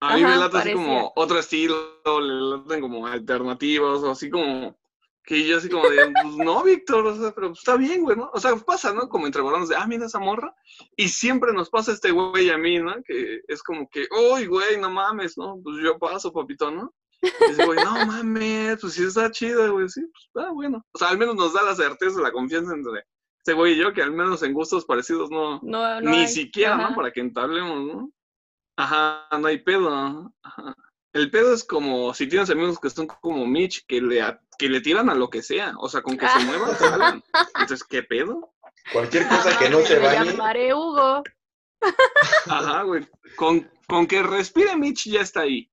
[0.00, 1.76] A mí me late así como otro estilo,
[2.20, 4.76] le laten como alternativos, o así como.
[5.24, 8.30] Que yo así como de, pues no, Víctor, o sea, pero está bien, güey, ¿no?
[8.32, 9.08] O sea, pasa, ¿no?
[9.10, 10.54] Como entre varones de, ah, mira esa morra.
[10.96, 12.94] Y siempre nos pasa este güey a mí, ¿no?
[13.04, 15.60] Que es como que, uy, güey, no mames, ¿no?
[15.62, 16.94] Pues yo paso, papito, ¿no?
[17.20, 20.82] Y dice, güey, no mames, pues sí está chido, güey, sí, pues está bueno.
[20.92, 23.04] O sea, al menos nos da la certeza, la confianza entre
[23.38, 26.28] este güey y yo, que al menos en gustos parecidos no, No, no ni hay.
[26.28, 26.90] siquiera, Ajá.
[26.90, 26.96] ¿no?
[26.96, 28.10] Para que entablemos, ¿no?
[28.78, 30.32] Ajá, no hay pedo.
[30.42, 30.76] Ajá.
[31.12, 34.68] El pedo es como si tienes amigos que son como Mitch, que le, a- que
[34.68, 35.74] le tiran a lo que sea.
[35.78, 37.22] O sea, con que se muevan, jalan.
[37.54, 38.54] Entonces, ¿qué pedo?
[38.92, 40.30] Cualquier cosa Ajá, que no se me bañe.
[40.30, 41.22] llamaré Hugo.
[42.46, 43.06] Ajá, güey.
[43.36, 45.70] Con, con que respire Mitch ya está ahí.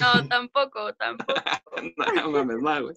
[0.00, 1.34] No, tampoco, tampoco.
[2.14, 2.96] No mames, no, güey.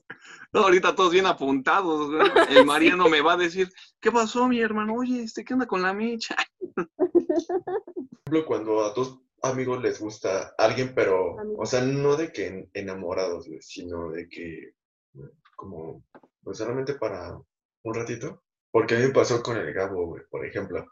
[0.52, 2.32] No, ahorita todos bien apuntados, güey.
[2.50, 3.70] El Mariano me va a decir,
[4.02, 4.96] ¿qué pasó, mi hermano?
[4.96, 6.34] Oye, este, ¿qué onda con la Mitch?
[8.26, 12.70] ejemplo, cuando a dos amigos les gusta alguien, pero, o sea, no de que en-
[12.74, 14.72] enamorados, sino de que,
[15.56, 16.04] como,
[16.44, 17.38] pues solamente para
[17.84, 18.44] un ratito.
[18.72, 20.86] Porque a mí me pasó con el Gabo, güey, por ejemplo.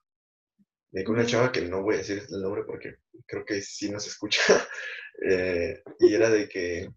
[0.92, 3.90] De que una chava que no voy a decir el nombre porque creo que sí
[3.90, 4.42] nos escucha.
[5.30, 6.90] eh, y era de que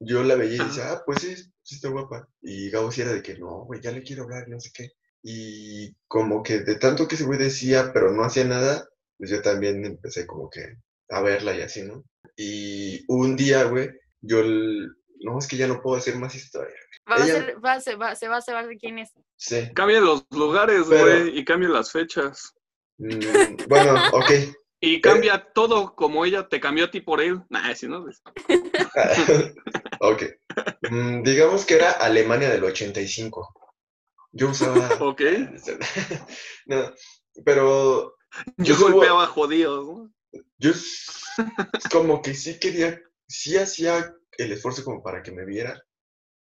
[0.00, 2.28] yo la veía y decía, ah, pues sí, sí está guapa.
[2.42, 4.90] Y Gabo sí era de que no, güey, ya le quiero hablar, no sé qué.
[5.22, 9.42] Y como que de tanto que ese güey decía, pero no hacía nada, pues yo
[9.42, 10.76] también empecé como que
[11.10, 12.04] a verla y así, ¿no?
[12.36, 14.88] Y un día, güey, yo, el-
[15.20, 16.74] no, es que ya no puedo hacer más historia.
[17.10, 19.10] Va a ser, va, se va, se va a saber de quién es.
[19.36, 19.68] Sí.
[19.74, 22.54] Cambia los lugares, Pero- güey, y cambia las fechas.
[22.98, 24.30] Mm, bueno, ok.
[24.82, 27.42] Y cambia todo como ella te cambió a ti por él.
[27.50, 28.22] Nah, si no, pues,
[30.00, 30.22] ok.
[30.90, 33.46] Mm, digamos que era Alemania del 85.
[34.32, 34.88] Yo usaba...
[35.00, 35.20] ok.
[36.64, 36.94] no,
[37.44, 38.16] pero
[38.56, 40.10] Yo golpeaba jodidos, ¿no?
[40.58, 40.72] Yo
[41.90, 45.82] como que sí quería, sí hacía el esfuerzo como para que me viera.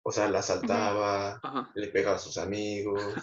[0.02, 1.70] O sea, la saltaba, Ajá.
[1.74, 3.14] le pegaba a sus amigos.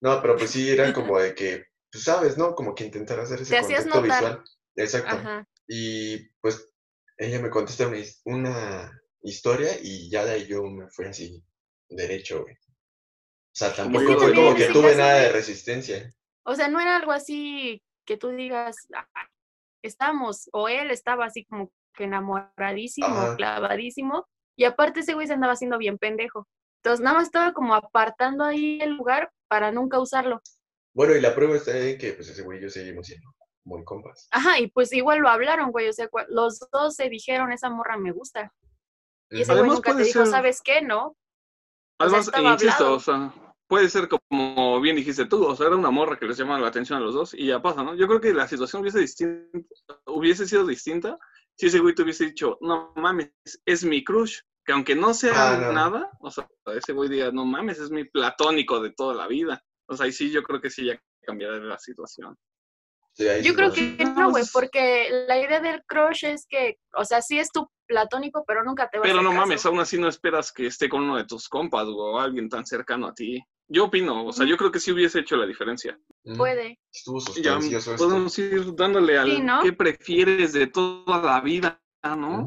[0.00, 2.54] No, pero pues sí era como de que, pues sabes, ¿no?
[2.54, 4.42] Como que intentar hacer ese contacto visual.
[4.74, 5.14] Exacto.
[5.16, 5.48] Ajá.
[5.68, 6.68] Y pues
[7.16, 11.42] ella me contesta una, his- una historia y ya de ahí yo me fui así
[11.88, 12.54] derecho, güey.
[12.54, 16.12] O sea, tampoco que fue como que tuve nada de resistencia.
[16.44, 19.08] O sea, no era algo así que tú digas, "Ah,
[19.86, 23.36] estamos, o él estaba así como que enamoradísimo, Ajá.
[23.36, 24.26] clavadísimo,
[24.58, 26.46] y aparte ese güey se andaba haciendo bien pendejo.
[26.82, 30.40] Entonces nada más estaba como apartando ahí el lugar para nunca usarlo.
[30.94, 33.28] Bueno, y la prueba está en que pues ese güey y yo seguimos siendo
[33.64, 34.28] muy compas.
[34.30, 37.96] Ajá, y pues igual lo hablaron, güey, o sea, los dos se dijeron, esa morra
[37.96, 38.52] me gusta.
[39.30, 40.82] Y ese güey Además, nunca te dijo, ser- ¿sabes qué?
[40.82, 41.08] No.
[41.08, 41.14] O
[41.98, 42.96] sea, Además, estaba insisto, hablado.
[42.96, 43.32] o sea,
[43.68, 46.68] puede ser como bien dijiste tú, o sea, era una morra que les llamaba la
[46.68, 47.94] atención a los dos y ya pasa, ¿no?
[47.94, 49.66] Yo creo que la situación hubiese, distin-
[50.06, 51.18] hubiese sido distinta
[51.56, 53.32] si ese güey te hubiese dicho, no mames,
[53.64, 55.72] es mi crush, que aunque no sea Ah, no.
[55.72, 59.62] nada, o sea, ese güey diga, no mames, es mi platónico de toda la vida.
[59.88, 62.36] O sea, y sí, yo creo que sí ya cambiaría la situación.
[63.14, 67.04] Sí, Yo creo que No, güey, pues- porque la idea del crush es que, o
[67.04, 69.40] sea, sí es tu platónico, pero nunca te va a Pero no caso.
[69.40, 72.66] mames, aún así no esperas que esté con uno de tus compas o alguien tan
[72.66, 73.42] cercano a ti.
[73.68, 75.98] Yo opino, o sea, yo creo que sí hubiese hecho la diferencia.
[76.24, 76.78] Mm, Puede.
[76.92, 77.24] Estuvo Ya
[77.60, 79.62] sustancioso podemos ir dándole al Sí, ¿no?
[79.62, 82.44] qué prefieres de toda la vida, ¿no?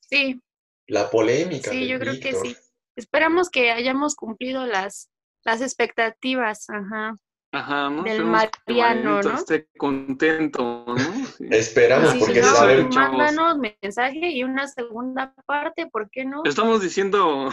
[0.00, 0.40] Sí,
[0.86, 1.70] La polémica.
[1.70, 2.56] sí, yo creo que sí.
[2.96, 5.10] Esperamos que hayamos cumplido las,
[5.44, 7.16] las expectativas, ajá.
[7.54, 8.02] Ajá, ¿no?
[8.04, 9.34] Del que Mariano, ¿no?
[9.34, 10.96] esté contento, ¿no?
[11.26, 11.48] Sí.
[11.50, 12.94] Esperamos, Sí, porque si no, sabemos.
[12.94, 13.18] chavos.
[13.18, 16.42] mándanos mensaje y una segunda parte, ¿por qué no?
[16.44, 17.50] Estamos diciendo,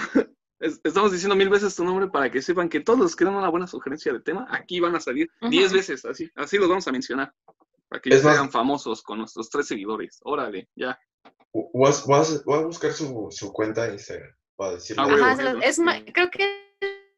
[0.60, 3.36] es- estamos diciendo mil veces tu nombre para que sepan que todos los que dan
[3.36, 6.88] una buena sugerencia de tema, aquí van a salir diez veces, así, así los vamos
[6.88, 7.34] a mencionar.
[7.88, 10.20] Para que Es se más- hagan famosos con nuestros tres seguidores.
[10.24, 11.00] Órale, ya.
[11.52, 15.04] Voy a, buscar su, su cuenta de Instagram para decirle.
[15.04, 15.80] Ah, Ajá, es,
[16.14, 16.70] creo que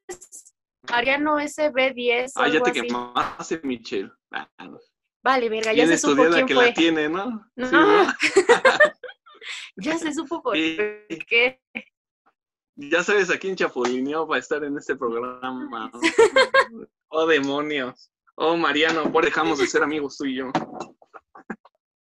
[0.07, 0.53] es
[0.89, 2.81] Mariano SB10 o Ah, ya te así.
[2.81, 4.11] quemaste, Michelle.
[4.31, 4.79] Ah, no.
[5.23, 6.67] Vale, verga, ya se supo quién que fue.
[6.67, 7.45] la tiene, ¿no?
[7.55, 7.67] No.
[7.67, 8.07] Sí, ¿no?
[9.77, 10.77] Ya se supo por Sí.
[11.27, 11.59] qué.
[12.89, 15.91] Ya sabes a quién chapulineó para estar en este programa.
[17.09, 18.11] oh, demonios.
[18.35, 20.51] Oh, Mariano, por dejamos de ser amigos tú y yo.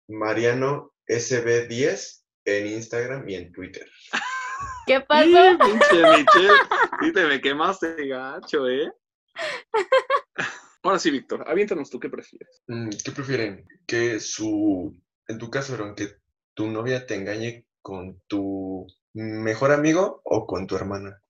[0.09, 3.87] Mariano SB10 en Instagram y en Twitter.
[4.87, 5.29] ¿Qué pasó?
[5.29, 6.55] Sí, pinche Michelle.
[7.03, 8.91] Sí, te me quemaste gacho, ¿eh?
[10.83, 12.63] Ahora sí, Víctor, aviéntanos tú, ¿qué prefieres?
[12.69, 13.67] Mm, ¿Qué prefieren?
[13.87, 16.09] Que su, en tu caso, Aaron, que
[16.55, 21.23] tu novia te engañe con tu mejor amigo o con tu hermana.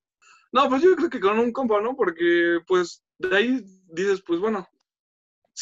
[0.52, 1.94] No, pues yo creo que con un compa, ¿no?
[1.96, 4.68] Porque, pues, de ahí dices, pues bueno,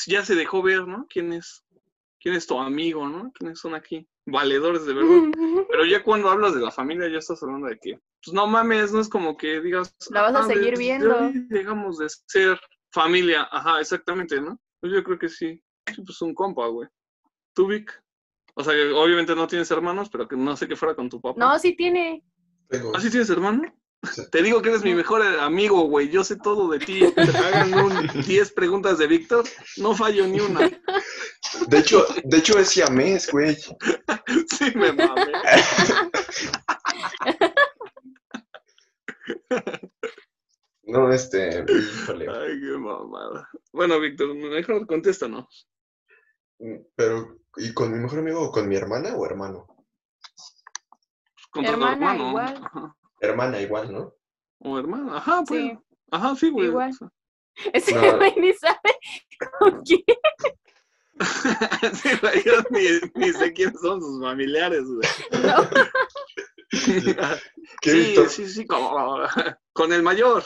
[0.07, 1.07] ya se dejó ver, ¿no?
[1.09, 1.64] ¿Quién es,
[2.20, 3.31] quién es tu amigo, ¿no?
[3.33, 4.09] ¿Quiénes son aquí?
[4.26, 5.11] Valedores de verdad.
[5.70, 8.92] Pero ya cuando hablas de la familia, ya estás hablando de que, pues no mames,
[8.92, 9.94] no es como que digas.
[10.11, 11.31] La vas a "Ah, de- seguir de viendo".
[11.48, 12.59] Dejamos de ser
[12.90, 14.59] familia, ajá, exactamente, ¿no?
[14.81, 15.62] Pues yo creo que sí.
[15.94, 16.88] Sí, pues un compa, güey.
[17.54, 17.92] ¿Tú, Vic?
[18.61, 21.21] O sea, que obviamente no tienes hermanos, pero que no sé que fuera con tu
[21.21, 21.38] papá.
[21.38, 22.25] No, sí tiene.
[22.68, 23.62] Tengo- ¿Ah, sí tienes hermano?
[24.12, 24.23] Sí.
[24.33, 26.09] Te digo que eres mi mejor amigo, güey.
[26.09, 27.03] Yo sé todo de ti.
[27.14, 29.44] Te hagan un 10 preguntas de Víctor,
[29.77, 30.68] no fallo ni una.
[31.68, 33.57] De hecho, de hecho es siamés, güey.
[34.59, 35.33] Sí, me mamé.
[40.85, 42.27] No, este, híjole.
[42.31, 43.49] Ay, qué mamada.
[43.73, 45.68] Bueno, Víctor, mejor contéstanos.
[46.97, 49.66] Pero, ¿y con mi mejor amigo o con mi hermana o hermano?
[51.51, 52.29] Con Hermana, hermano.
[52.31, 52.61] igual.
[52.64, 52.97] Ajá.
[53.21, 54.14] Hermana igual, ¿no?
[54.61, 55.14] O hermano.
[55.16, 55.61] Ajá, pues.
[55.61, 55.79] Sí,
[56.11, 56.68] Ajá, sí, güey.
[56.68, 56.90] Igual.
[57.73, 58.16] Ese No.
[58.16, 58.79] güey ni sabe
[59.59, 60.01] con quién.
[61.94, 62.81] sí, güey, yo ni,
[63.16, 65.09] ni sé quiénes son sus familiares, güey.
[65.42, 65.68] No.
[67.81, 68.29] ¿Qué, Sí, Víctor?
[68.29, 69.18] sí, sí, como-
[69.73, 70.44] con el mayor.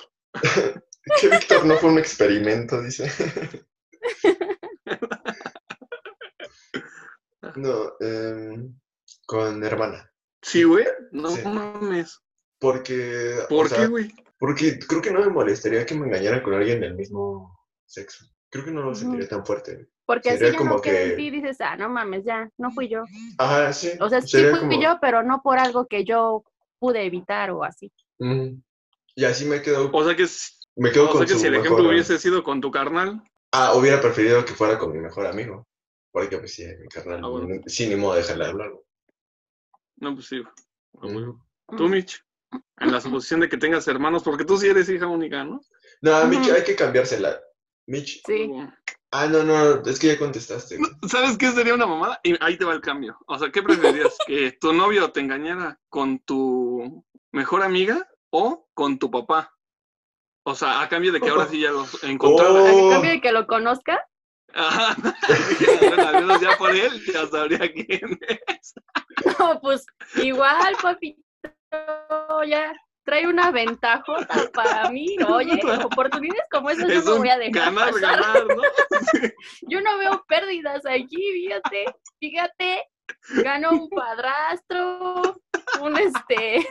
[1.21, 2.81] ¿Qué Víctor no fue un experimento?
[2.81, 3.11] Dice.
[7.57, 8.75] No, em,
[9.27, 10.11] con hermana.
[10.43, 10.85] Sí, güey.
[11.13, 11.43] No Sí.
[11.47, 12.19] mames.
[12.59, 13.39] Porque.
[13.49, 14.13] ¿Por sea, qué, güey?
[14.39, 18.25] Porque creo que no me molestaría que me engañaran con alguien del mismo sexo.
[18.51, 19.89] Creo que no lo sentiría tan fuerte.
[20.05, 22.51] Porque así Sería ya como no queda en que- ti dices, ah, no mames, ya,
[22.59, 23.05] no fui yo.
[23.39, 23.93] Ajá, sí.
[24.01, 26.45] O sea, sí fui como- yo, pero no por algo que yo
[26.81, 27.93] pude evitar o así.
[29.15, 30.27] Y así me quedo, O sea que,
[30.77, 32.71] me quedo o sea con que su si el mejor- ejemplo hubiese sido con tu
[32.71, 35.67] carnal, Ah, hubiera preferido que fuera con mi mejor amigo.
[36.13, 37.63] Porque pues sí, mi carnal, Ah, bueno.
[37.67, 38.73] sí, ni modo de dejarle hablar.
[39.97, 40.43] no, pues sí.
[40.93, 41.41] Ujú.
[41.77, 42.23] Tú, Mitch,
[42.81, 45.61] en la suposición de que tengas hermanos, porque tú sí eres hija única, ¿no?
[46.03, 47.41] No, Mitch hay que cambiársela.
[47.87, 48.23] Mitch.
[48.27, 48.51] Sí.
[49.11, 50.79] Ah, no, no, es que ya contestaste.
[51.09, 52.19] ¿Sabes qué sería una mamada?
[52.23, 53.19] Y ahí te va el cambio.
[53.27, 54.17] O sea, ¿qué preferirías?
[54.27, 59.55] ¿Que tu novio te engañara con tu mejor amiga o con tu papá?
[60.45, 62.51] O sea, a cambio de que ahora sí ya los encontrara.
[62.71, 62.91] A Oh.
[62.91, 64.07] cambio de que lo conozca,
[64.55, 64.97] Ajá.
[65.81, 68.75] Bueno, al menos ya por él ya sabría quién es.
[69.39, 69.85] no, pues
[70.17, 71.21] igual, papito,
[72.47, 72.73] ya
[73.05, 75.17] trae una ventajota para mí.
[75.29, 78.21] Oye, oportunidades como esas yo no voy a dejar ganar, pasar.
[78.21, 78.63] ganar, ¿no?
[79.69, 81.85] Yo no veo pérdidas aquí, fíjate,
[82.21, 82.85] fíjate.
[83.43, 85.41] Ganó un padrastro,
[85.81, 86.67] un este.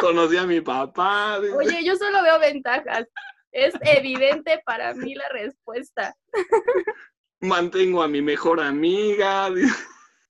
[0.00, 1.38] Conocí a mi papá.
[1.40, 1.54] dice.
[1.54, 3.06] Oye, yo solo veo ventajas.
[3.52, 6.14] Es evidente para mí la respuesta.
[7.40, 9.48] Mantengo a mi mejor amiga.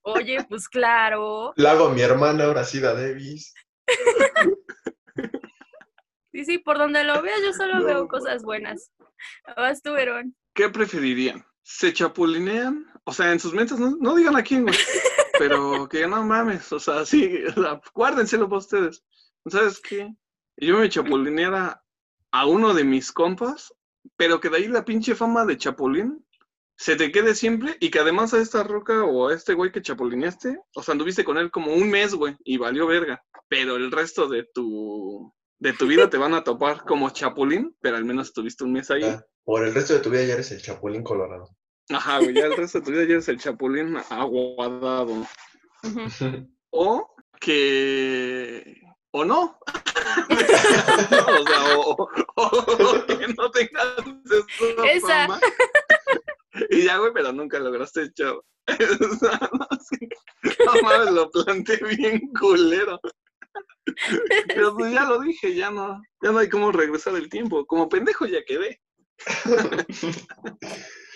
[0.03, 1.53] Oye, pues claro.
[1.57, 3.55] La hago a mi hermana, ahora sí, la Davis.
[6.33, 8.93] Sí, sí, por donde lo veas, yo solo No, veo cosas buenas.
[9.57, 10.37] Vas tú, Verón.
[10.55, 11.45] ¿Qué preferirían?
[11.63, 12.87] ¿Se chapulinean?
[13.05, 14.77] O sea, en sus mentes, no, no digan a quién, güey.
[15.39, 19.05] Pero que no mames, o sea, sí, o sea, guárdenselo para ustedes.
[19.47, 20.15] ¿Sabes qué?
[20.57, 21.83] Yo me chapulineara
[22.33, 23.75] a uno de mis compas,
[24.17, 26.25] pero que de ahí la pinche fama de chapulín
[26.77, 29.83] se te quede siempre y que además a esta roca o a este güey que
[29.83, 33.21] chapulineaste, o sea, anduviste con él como un mes, güey, y valió verga.
[33.49, 37.97] Pero el resto de tu, de tu vida te van a topar como chapulín, pero
[37.97, 39.03] al menos estuviste un mes ahí.
[39.03, 41.49] Ah, por el resto de tu vida ya eres el chapulín colorado.
[41.91, 45.27] Ajá, güey, ya el resto de tu vida ya eres el chapulín aguadado.
[46.71, 48.81] O que...
[49.13, 49.59] O no.
[50.31, 53.95] o sea, o, o- o que no tengas
[54.57, 55.07] esa Esa.
[55.27, 55.41] fama.
[56.71, 58.11] Y ya, güey, pero nunca lograste,
[59.81, 60.09] sé.
[60.67, 63.01] No mames, lo planteé bien culero.
[64.49, 67.65] Pero pues ya lo dije, ya no, ya no hay cómo regresar el tiempo.
[67.67, 68.81] Como pendejo ya quedé.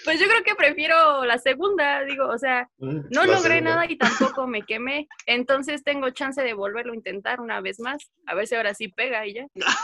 [0.04, 3.70] Pues yo creo que prefiero la segunda, digo, o sea, Mm, no la logré segunda.
[3.70, 5.06] nada y tampoco me quemé.
[5.26, 8.10] Entonces tengo chance de volverlo a intentar una vez más.
[8.26, 9.46] A ver si ahora sí pega y ya.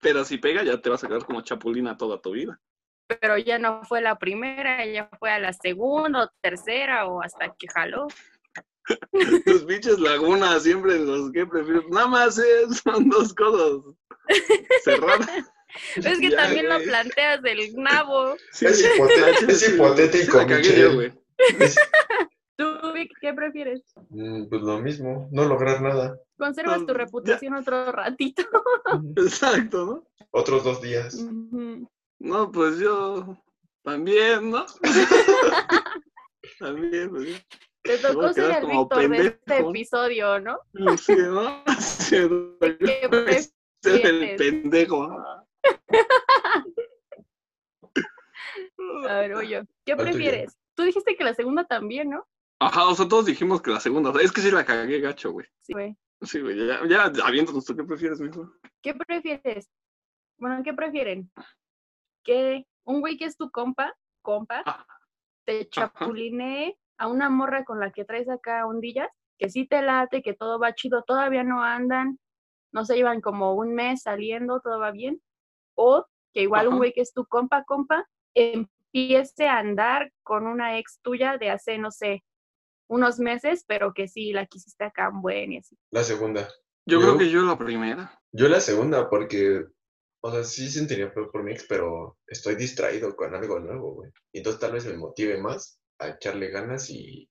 [0.00, 2.60] Pero si pega, ya te vas a quedar como chapulina toda tu vida.
[3.20, 7.54] Pero ya no fue la primera, ya fue a la segunda o tercera o hasta
[7.58, 8.06] que jaló.
[9.46, 11.84] Los pinches lagunas siempre los que prefiero.
[11.88, 13.80] Nada más es- son dos cosas.
[14.84, 15.20] Cerrar.
[15.96, 18.36] Es que Ya, también lo planteas del nabo.
[18.52, 20.94] Sí, Es hipotético, es hipotético, Michelle.
[20.94, 21.12] güey.
[21.60, 21.76] Es,
[22.56, 23.82] ¿Tú, Vic, qué prefieres?
[24.08, 26.18] Mm, Pues lo mismo, no lograr nada.
[26.38, 26.94] Conservas tu ya.
[26.94, 28.42] reputación otro ratito.
[29.16, 30.26] Exacto, ¿no?
[30.30, 31.14] Otros dos días.
[32.18, 33.36] No, pues yo
[33.84, 34.64] también, ¿no?
[36.58, 37.46] también, pues.
[37.82, 39.70] Te tocó ser el Víctor de este pendejo.
[39.70, 40.58] episodio, ¿no?
[40.96, 41.62] Sí, ¿no?
[41.78, 42.58] Sí, ¿no?
[42.58, 43.48] ¿Qué
[43.82, 44.36] Ser el prefieres?
[44.38, 45.08] pendejo.
[49.08, 49.60] A ver, voy yo.
[49.84, 50.56] ¿Qué prefieres?
[50.74, 52.26] Tú dijiste que la segunda también, ¿no?
[52.58, 54.12] Ajá, o sea, todos dijimos que la segunda.
[54.20, 55.46] es que sí la cagué gacho, güey.
[55.60, 55.96] Sí, güey.
[56.22, 58.50] Sí, güey, ya, ya, aviéntanos, ¿tú qué prefieres, mijo?
[58.82, 59.70] ¿Qué prefieres?
[60.38, 61.30] Bueno, ¿qué prefieren?
[62.24, 64.86] Que un güey que es tu compa, compa, Ah,
[65.44, 70.22] te chapulinee a una morra con la que traes acá ondillas, que sí te late,
[70.22, 72.18] que todo va chido, todavía no andan,
[72.72, 75.20] no se llevan como un mes saliendo, todo va bien,
[75.76, 80.78] o que igual un güey que es tu compa, compa, empiece a andar con una
[80.78, 82.24] ex tuya de hace, no sé,
[82.88, 85.76] unos meses, pero que sí la quisiste acá buen y así.
[85.90, 86.48] La segunda.
[86.86, 88.20] Yo Yo- creo que yo la primera.
[88.32, 89.64] Yo la segunda, porque,
[90.22, 94.10] o sea, sí sentiría peor por mi ex, pero estoy distraído con algo nuevo, güey.
[94.32, 97.30] Y entonces tal vez me motive más a echarle ganas y,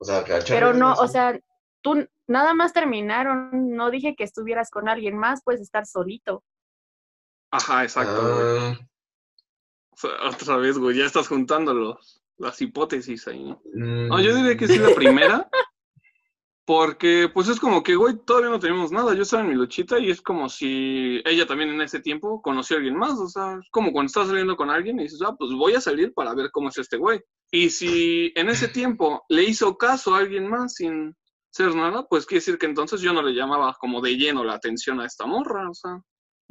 [0.00, 1.40] o sea, a echarle Pero no, ganas, o sea,
[1.80, 6.44] tú nada más terminaron, no dije que estuvieras con alguien más, puedes estar solito.
[7.50, 8.58] Ajá, exacto, güey.
[8.58, 8.78] Ah,
[9.90, 13.44] O sea, otra vez, güey, ya estás juntando los, las hipótesis ahí.
[13.44, 13.60] ¿no?
[13.74, 15.48] mm, No, yo diría que sí la primera.
[16.64, 19.12] Porque, pues es como que, güey, todavía no tenemos nada.
[19.14, 22.76] Yo estaba en mi luchita y es como si ella también en ese tiempo conoció
[22.76, 23.18] a alguien más.
[23.18, 25.80] O sea, es como cuando estás saliendo con alguien y dices, ah, pues voy a
[25.80, 27.20] salir para ver cómo es este güey.
[27.50, 31.16] Y si en ese tiempo le hizo caso a alguien más sin
[31.50, 34.54] ser nada, pues quiere decir que entonces yo no le llamaba como de lleno la
[34.54, 35.68] atención a esta morra.
[35.68, 36.00] O sea,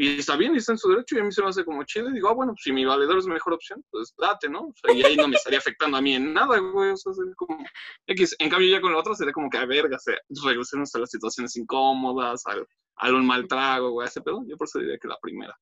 [0.01, 1.83] y está bien, y está en su derecho, y a mí se me hace como
[1.83, 4.67] chido, y digo, ah, bueno, pues si mi valedor es mejor opción, pues date, ¿no?
[4.67, 7.13] O sea, y ahí no me estaría afectando a mí en nada, güey, o sea,
[7.13, 7.61] sería como
[8.07, 8.33] X.
[8.39, 10.13] En cambio, ya con la otra sería como que, a verga, se
[10.45, 14.41] regresemos a las situaciones incómodas, al, al un mal trago, güey, ese pedo.
[14.47, 15.59] Yo por eso diría que la primera.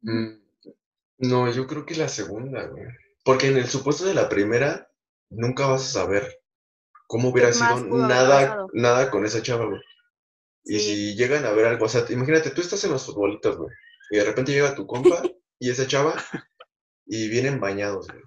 [0.00, 0.34] mm,
[1.18, 2.86] no, yo creo que la segunda, güey.
[3.24, 4.90] Porque en el supuesto de la primera,
[5.30, 6.40] nunca vas a saber
[7.06, 9.80] cómo hubiera ¿Qué más sido nada, nada con esa chava, güey.
[10.68, 10.84] Y Sí.
[10.84, 13.70] si llegan a ver algo, o sea, imagínate, tú estás en los futbolitos, güey,
[14.10, 15.22] y de repente llega tu compa
[15.60, 16.14] y esa chava
[17.06, 18.22] y vienen bañados, güey.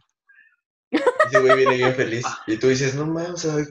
[1.27, 2.25] Ese güey viene bien feliz.
[2.47, 3.65] Y tú dices, no mames, o sea,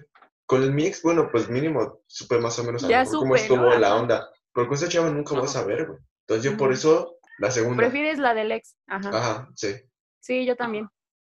[0.47, 3.35] con el mi ex, bueno, pues mínimo supe más o menos a Ya mejor cómo
[3.37, 3.79] supe, estuvo ¿no?
[3.79, 3.97] la Ajá.
[3.97, 4.31] onda.
[4.55, 5.99] Pero con esa chava nunca vas a ver, güey.
[6.27, 7.77] Entonces yo por eso, la segunda.
[7.79, 8.77] ¿Prefieres la del ex?
[8.87, 9.09] Ajá.
[9.13, 9.75] Ajá, sí.
[10.21, 10.89] Sí, yo también,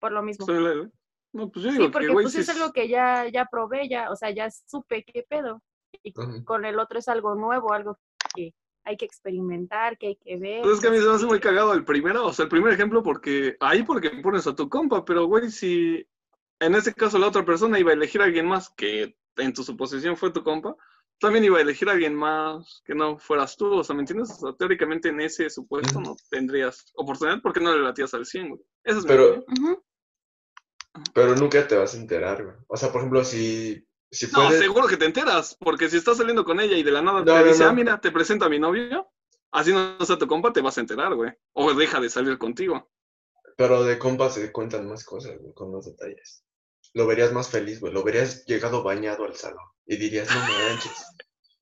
[0.00, 0.46] por lo mismo.
[0.46, 0.90] Soy la-
[1.32, 3.88] No, pues yo Sí, digo porque que, pues sí es algo que ya, ya probé,
[3.88, 5.62] ya, o sea, ya supe qué pedo.
[6.02, 7.98] Y con el otro es algo nuevo, algo
[8.34, 10.62] que hay que experimentar, que hay que ver.
[10.62, 12.48] Pues es que a mí se me hace muy cagado el primero, o sea, el
[12.48, 16.06] primer ejemplo, porque ahí porque pones a tu compa, pero güey, si
[16.60, 19.62] en este caso la otra persona iba a elegir a alguien más que en tu
[19.62, 20.76] suposición fue tu compa,
[21.18, 24.30] también iba a elegir a alguien más que no fueras tú, o sea, ¿me entiendes?
[24.30, 28.48] O sea, teóricamente en ese supuesto no tendrías oportunidad porque no le latías al 100,
[28.48, 28.60] güey.
[28.82, 29.44] Esa es mi Pero-.
[29.46, 29.82] Ujú.
[31.14, 32.56] Pero nunca te vas a enterar, güey.
[32.66, 34.60] O sea, por ejemplo, si, si No, puedes...
[34.60, 37.24] seguro que te enteras, porque si estás saliendo con ella y de la nada No,
[37.24, 39.10] te no, dice, ah, mira, te presento a mi novio,
[39.52, 41.32] así no sea tu compa, te vas a enterar, güey.
[41.52, 42.90] O deja de salir contigo.
[43.56, 46.44] Pero de compas se cuentan más cosas, güey, con más detalles.
[46.94, 47.92] Lo verías más feliz, güey.
[47.92, 49.64] Lo verías llegado bañado al salón.
[49.86, 51.04] Y dirías, no manches.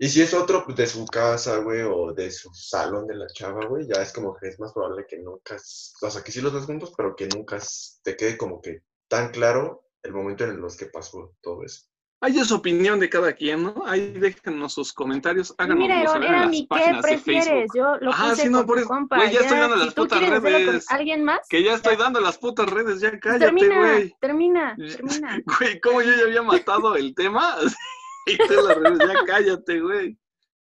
[0.01, 3.67] Y si es otro de su casa, güey, o de su salón de la chava,
[3.67, 6.53] güey, ya es como que es más probable que nunca, o sea, que sí los
[6.53, 7.59] dos juntos, pero que nunca
[8.05, 11.87] te quede como que tan claro el momento en los que pasó todo eso.
[12.21, 13.85] Ahí es opinión de cada quien, ¿no?
[13.87, 17.45] Ahí déjenos sus comentarios, háganos Mira, saber en era las mi, ¿qué páginas de prefieres?
[17.47, 17.77] Facebook.
[17.77, 18.89] Yo lo puse sí, no, por eso.
[18.89, 19.17] compa.
[19.19, 20.91] Güey, ya estoy dando si las putas redes.
[20.91, 24.17] alguien más, Que ya estoy dando las putas redes, ya cállate, termina, güey.
[24.21, 25.43] termina, termina.
[25.59, 27.57] Güey, ¿cómo yo ya había matado el tema?
[28.27, 30.19] y tú las redes, ya cállate, güey.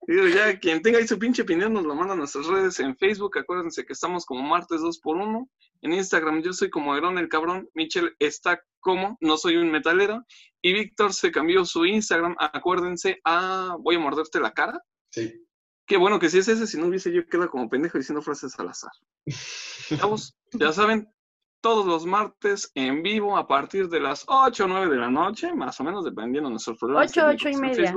[0.08, 2.95] Digo, ya, quien tenga ahí su pinche opinión nos lo manda a nuestras redes en
[2.95, 3.38] Facebook.
[3.38, 5.49] Acuérdense que estamos como martes 2x1.
[5.82, 7.70] En Instagram yo soy como Herón el cabrón.
[7.74, 10.24] Michelle está como no soy un metalero.
[10.62, 12.36] Y Víctor se cambió su Instagram.
[12.38, 14.80] Acuérdense a voy a morderte la cara.
[15.10, 15.41] Sí.
[15.88, 18.58] Qué bueno que si es ese, si no hubiese yo quedado como pendejo diciendo frases
[18.60, 18.91] al azar.
[19.89, 21.08] Chavos, ya saben,
[21.62, 25.53] todos los martes en vivo a partir de las 8 o 9 de la noche,
[25.53, 27.12] más o menos, dependiendo de nuestros programas.
[27.12, 27.95] Ocho, ocho y media.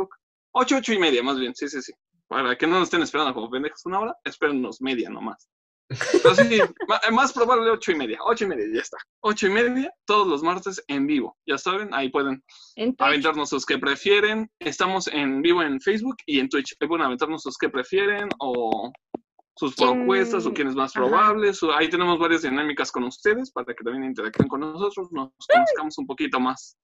[0.53, 1.93] 8, 8 y media, más bien, sí, sí, sí.
[2.27, 5.49] Para que no nos estén esperando como pendejos una hora, espérennos media nomás.
[6.23, 6.59] Pero sí,
[7.13, 8.99] más probable 8 y media, 8 y media, ya está.
[9.21, 11.37] 8 y media, todos los martes en vivo.
[11.47, 12.43] Ya saben, ahí pueden
[12.99, 14.51] aventarnos sus que prefieren.
[14.59, 16.77] Estamos en vivo en Facebook y en Twitch.
[16.81, 18.93] Ahí pueden aventarnos sus que prefieren o
[19.57, 21.55] sus ¿Quién- propuestas o quién es más probable.
[21.55, 25.97] Su- ahí tenemos varias dinámicas con ustedes para que también interactúen con nosotros, nos conozcamos
[25.97, 26.77] un poquito más.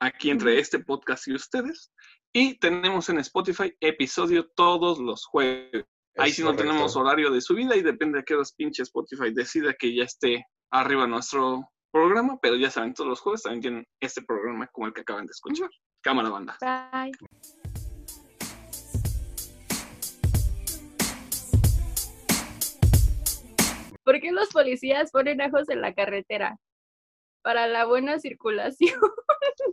[0.00, 1.92] aquí entre este podcast y ustedes.
[2.34, 5.84] Y tenemos en Spotify episodio todos los jueves.
[6.16, 9.34] Ahí Es sí no tenemos horario de subida y depende de qué horas pinche Spotify
[9.34, 13.86] decida que ya esté arriba nuestro programa, pero ya saben, todos los jueves también tienen
[14.00, 15.68] este programa como el que acaban de escuchar.
[16.02, 16.56] Cámara banda.
[16.62, 17.12] Bye.
[24.04, 26.56] ¿Por qué los policías ponen ajos en la carretera?
[27.42, 28.98] Para la buena circulación.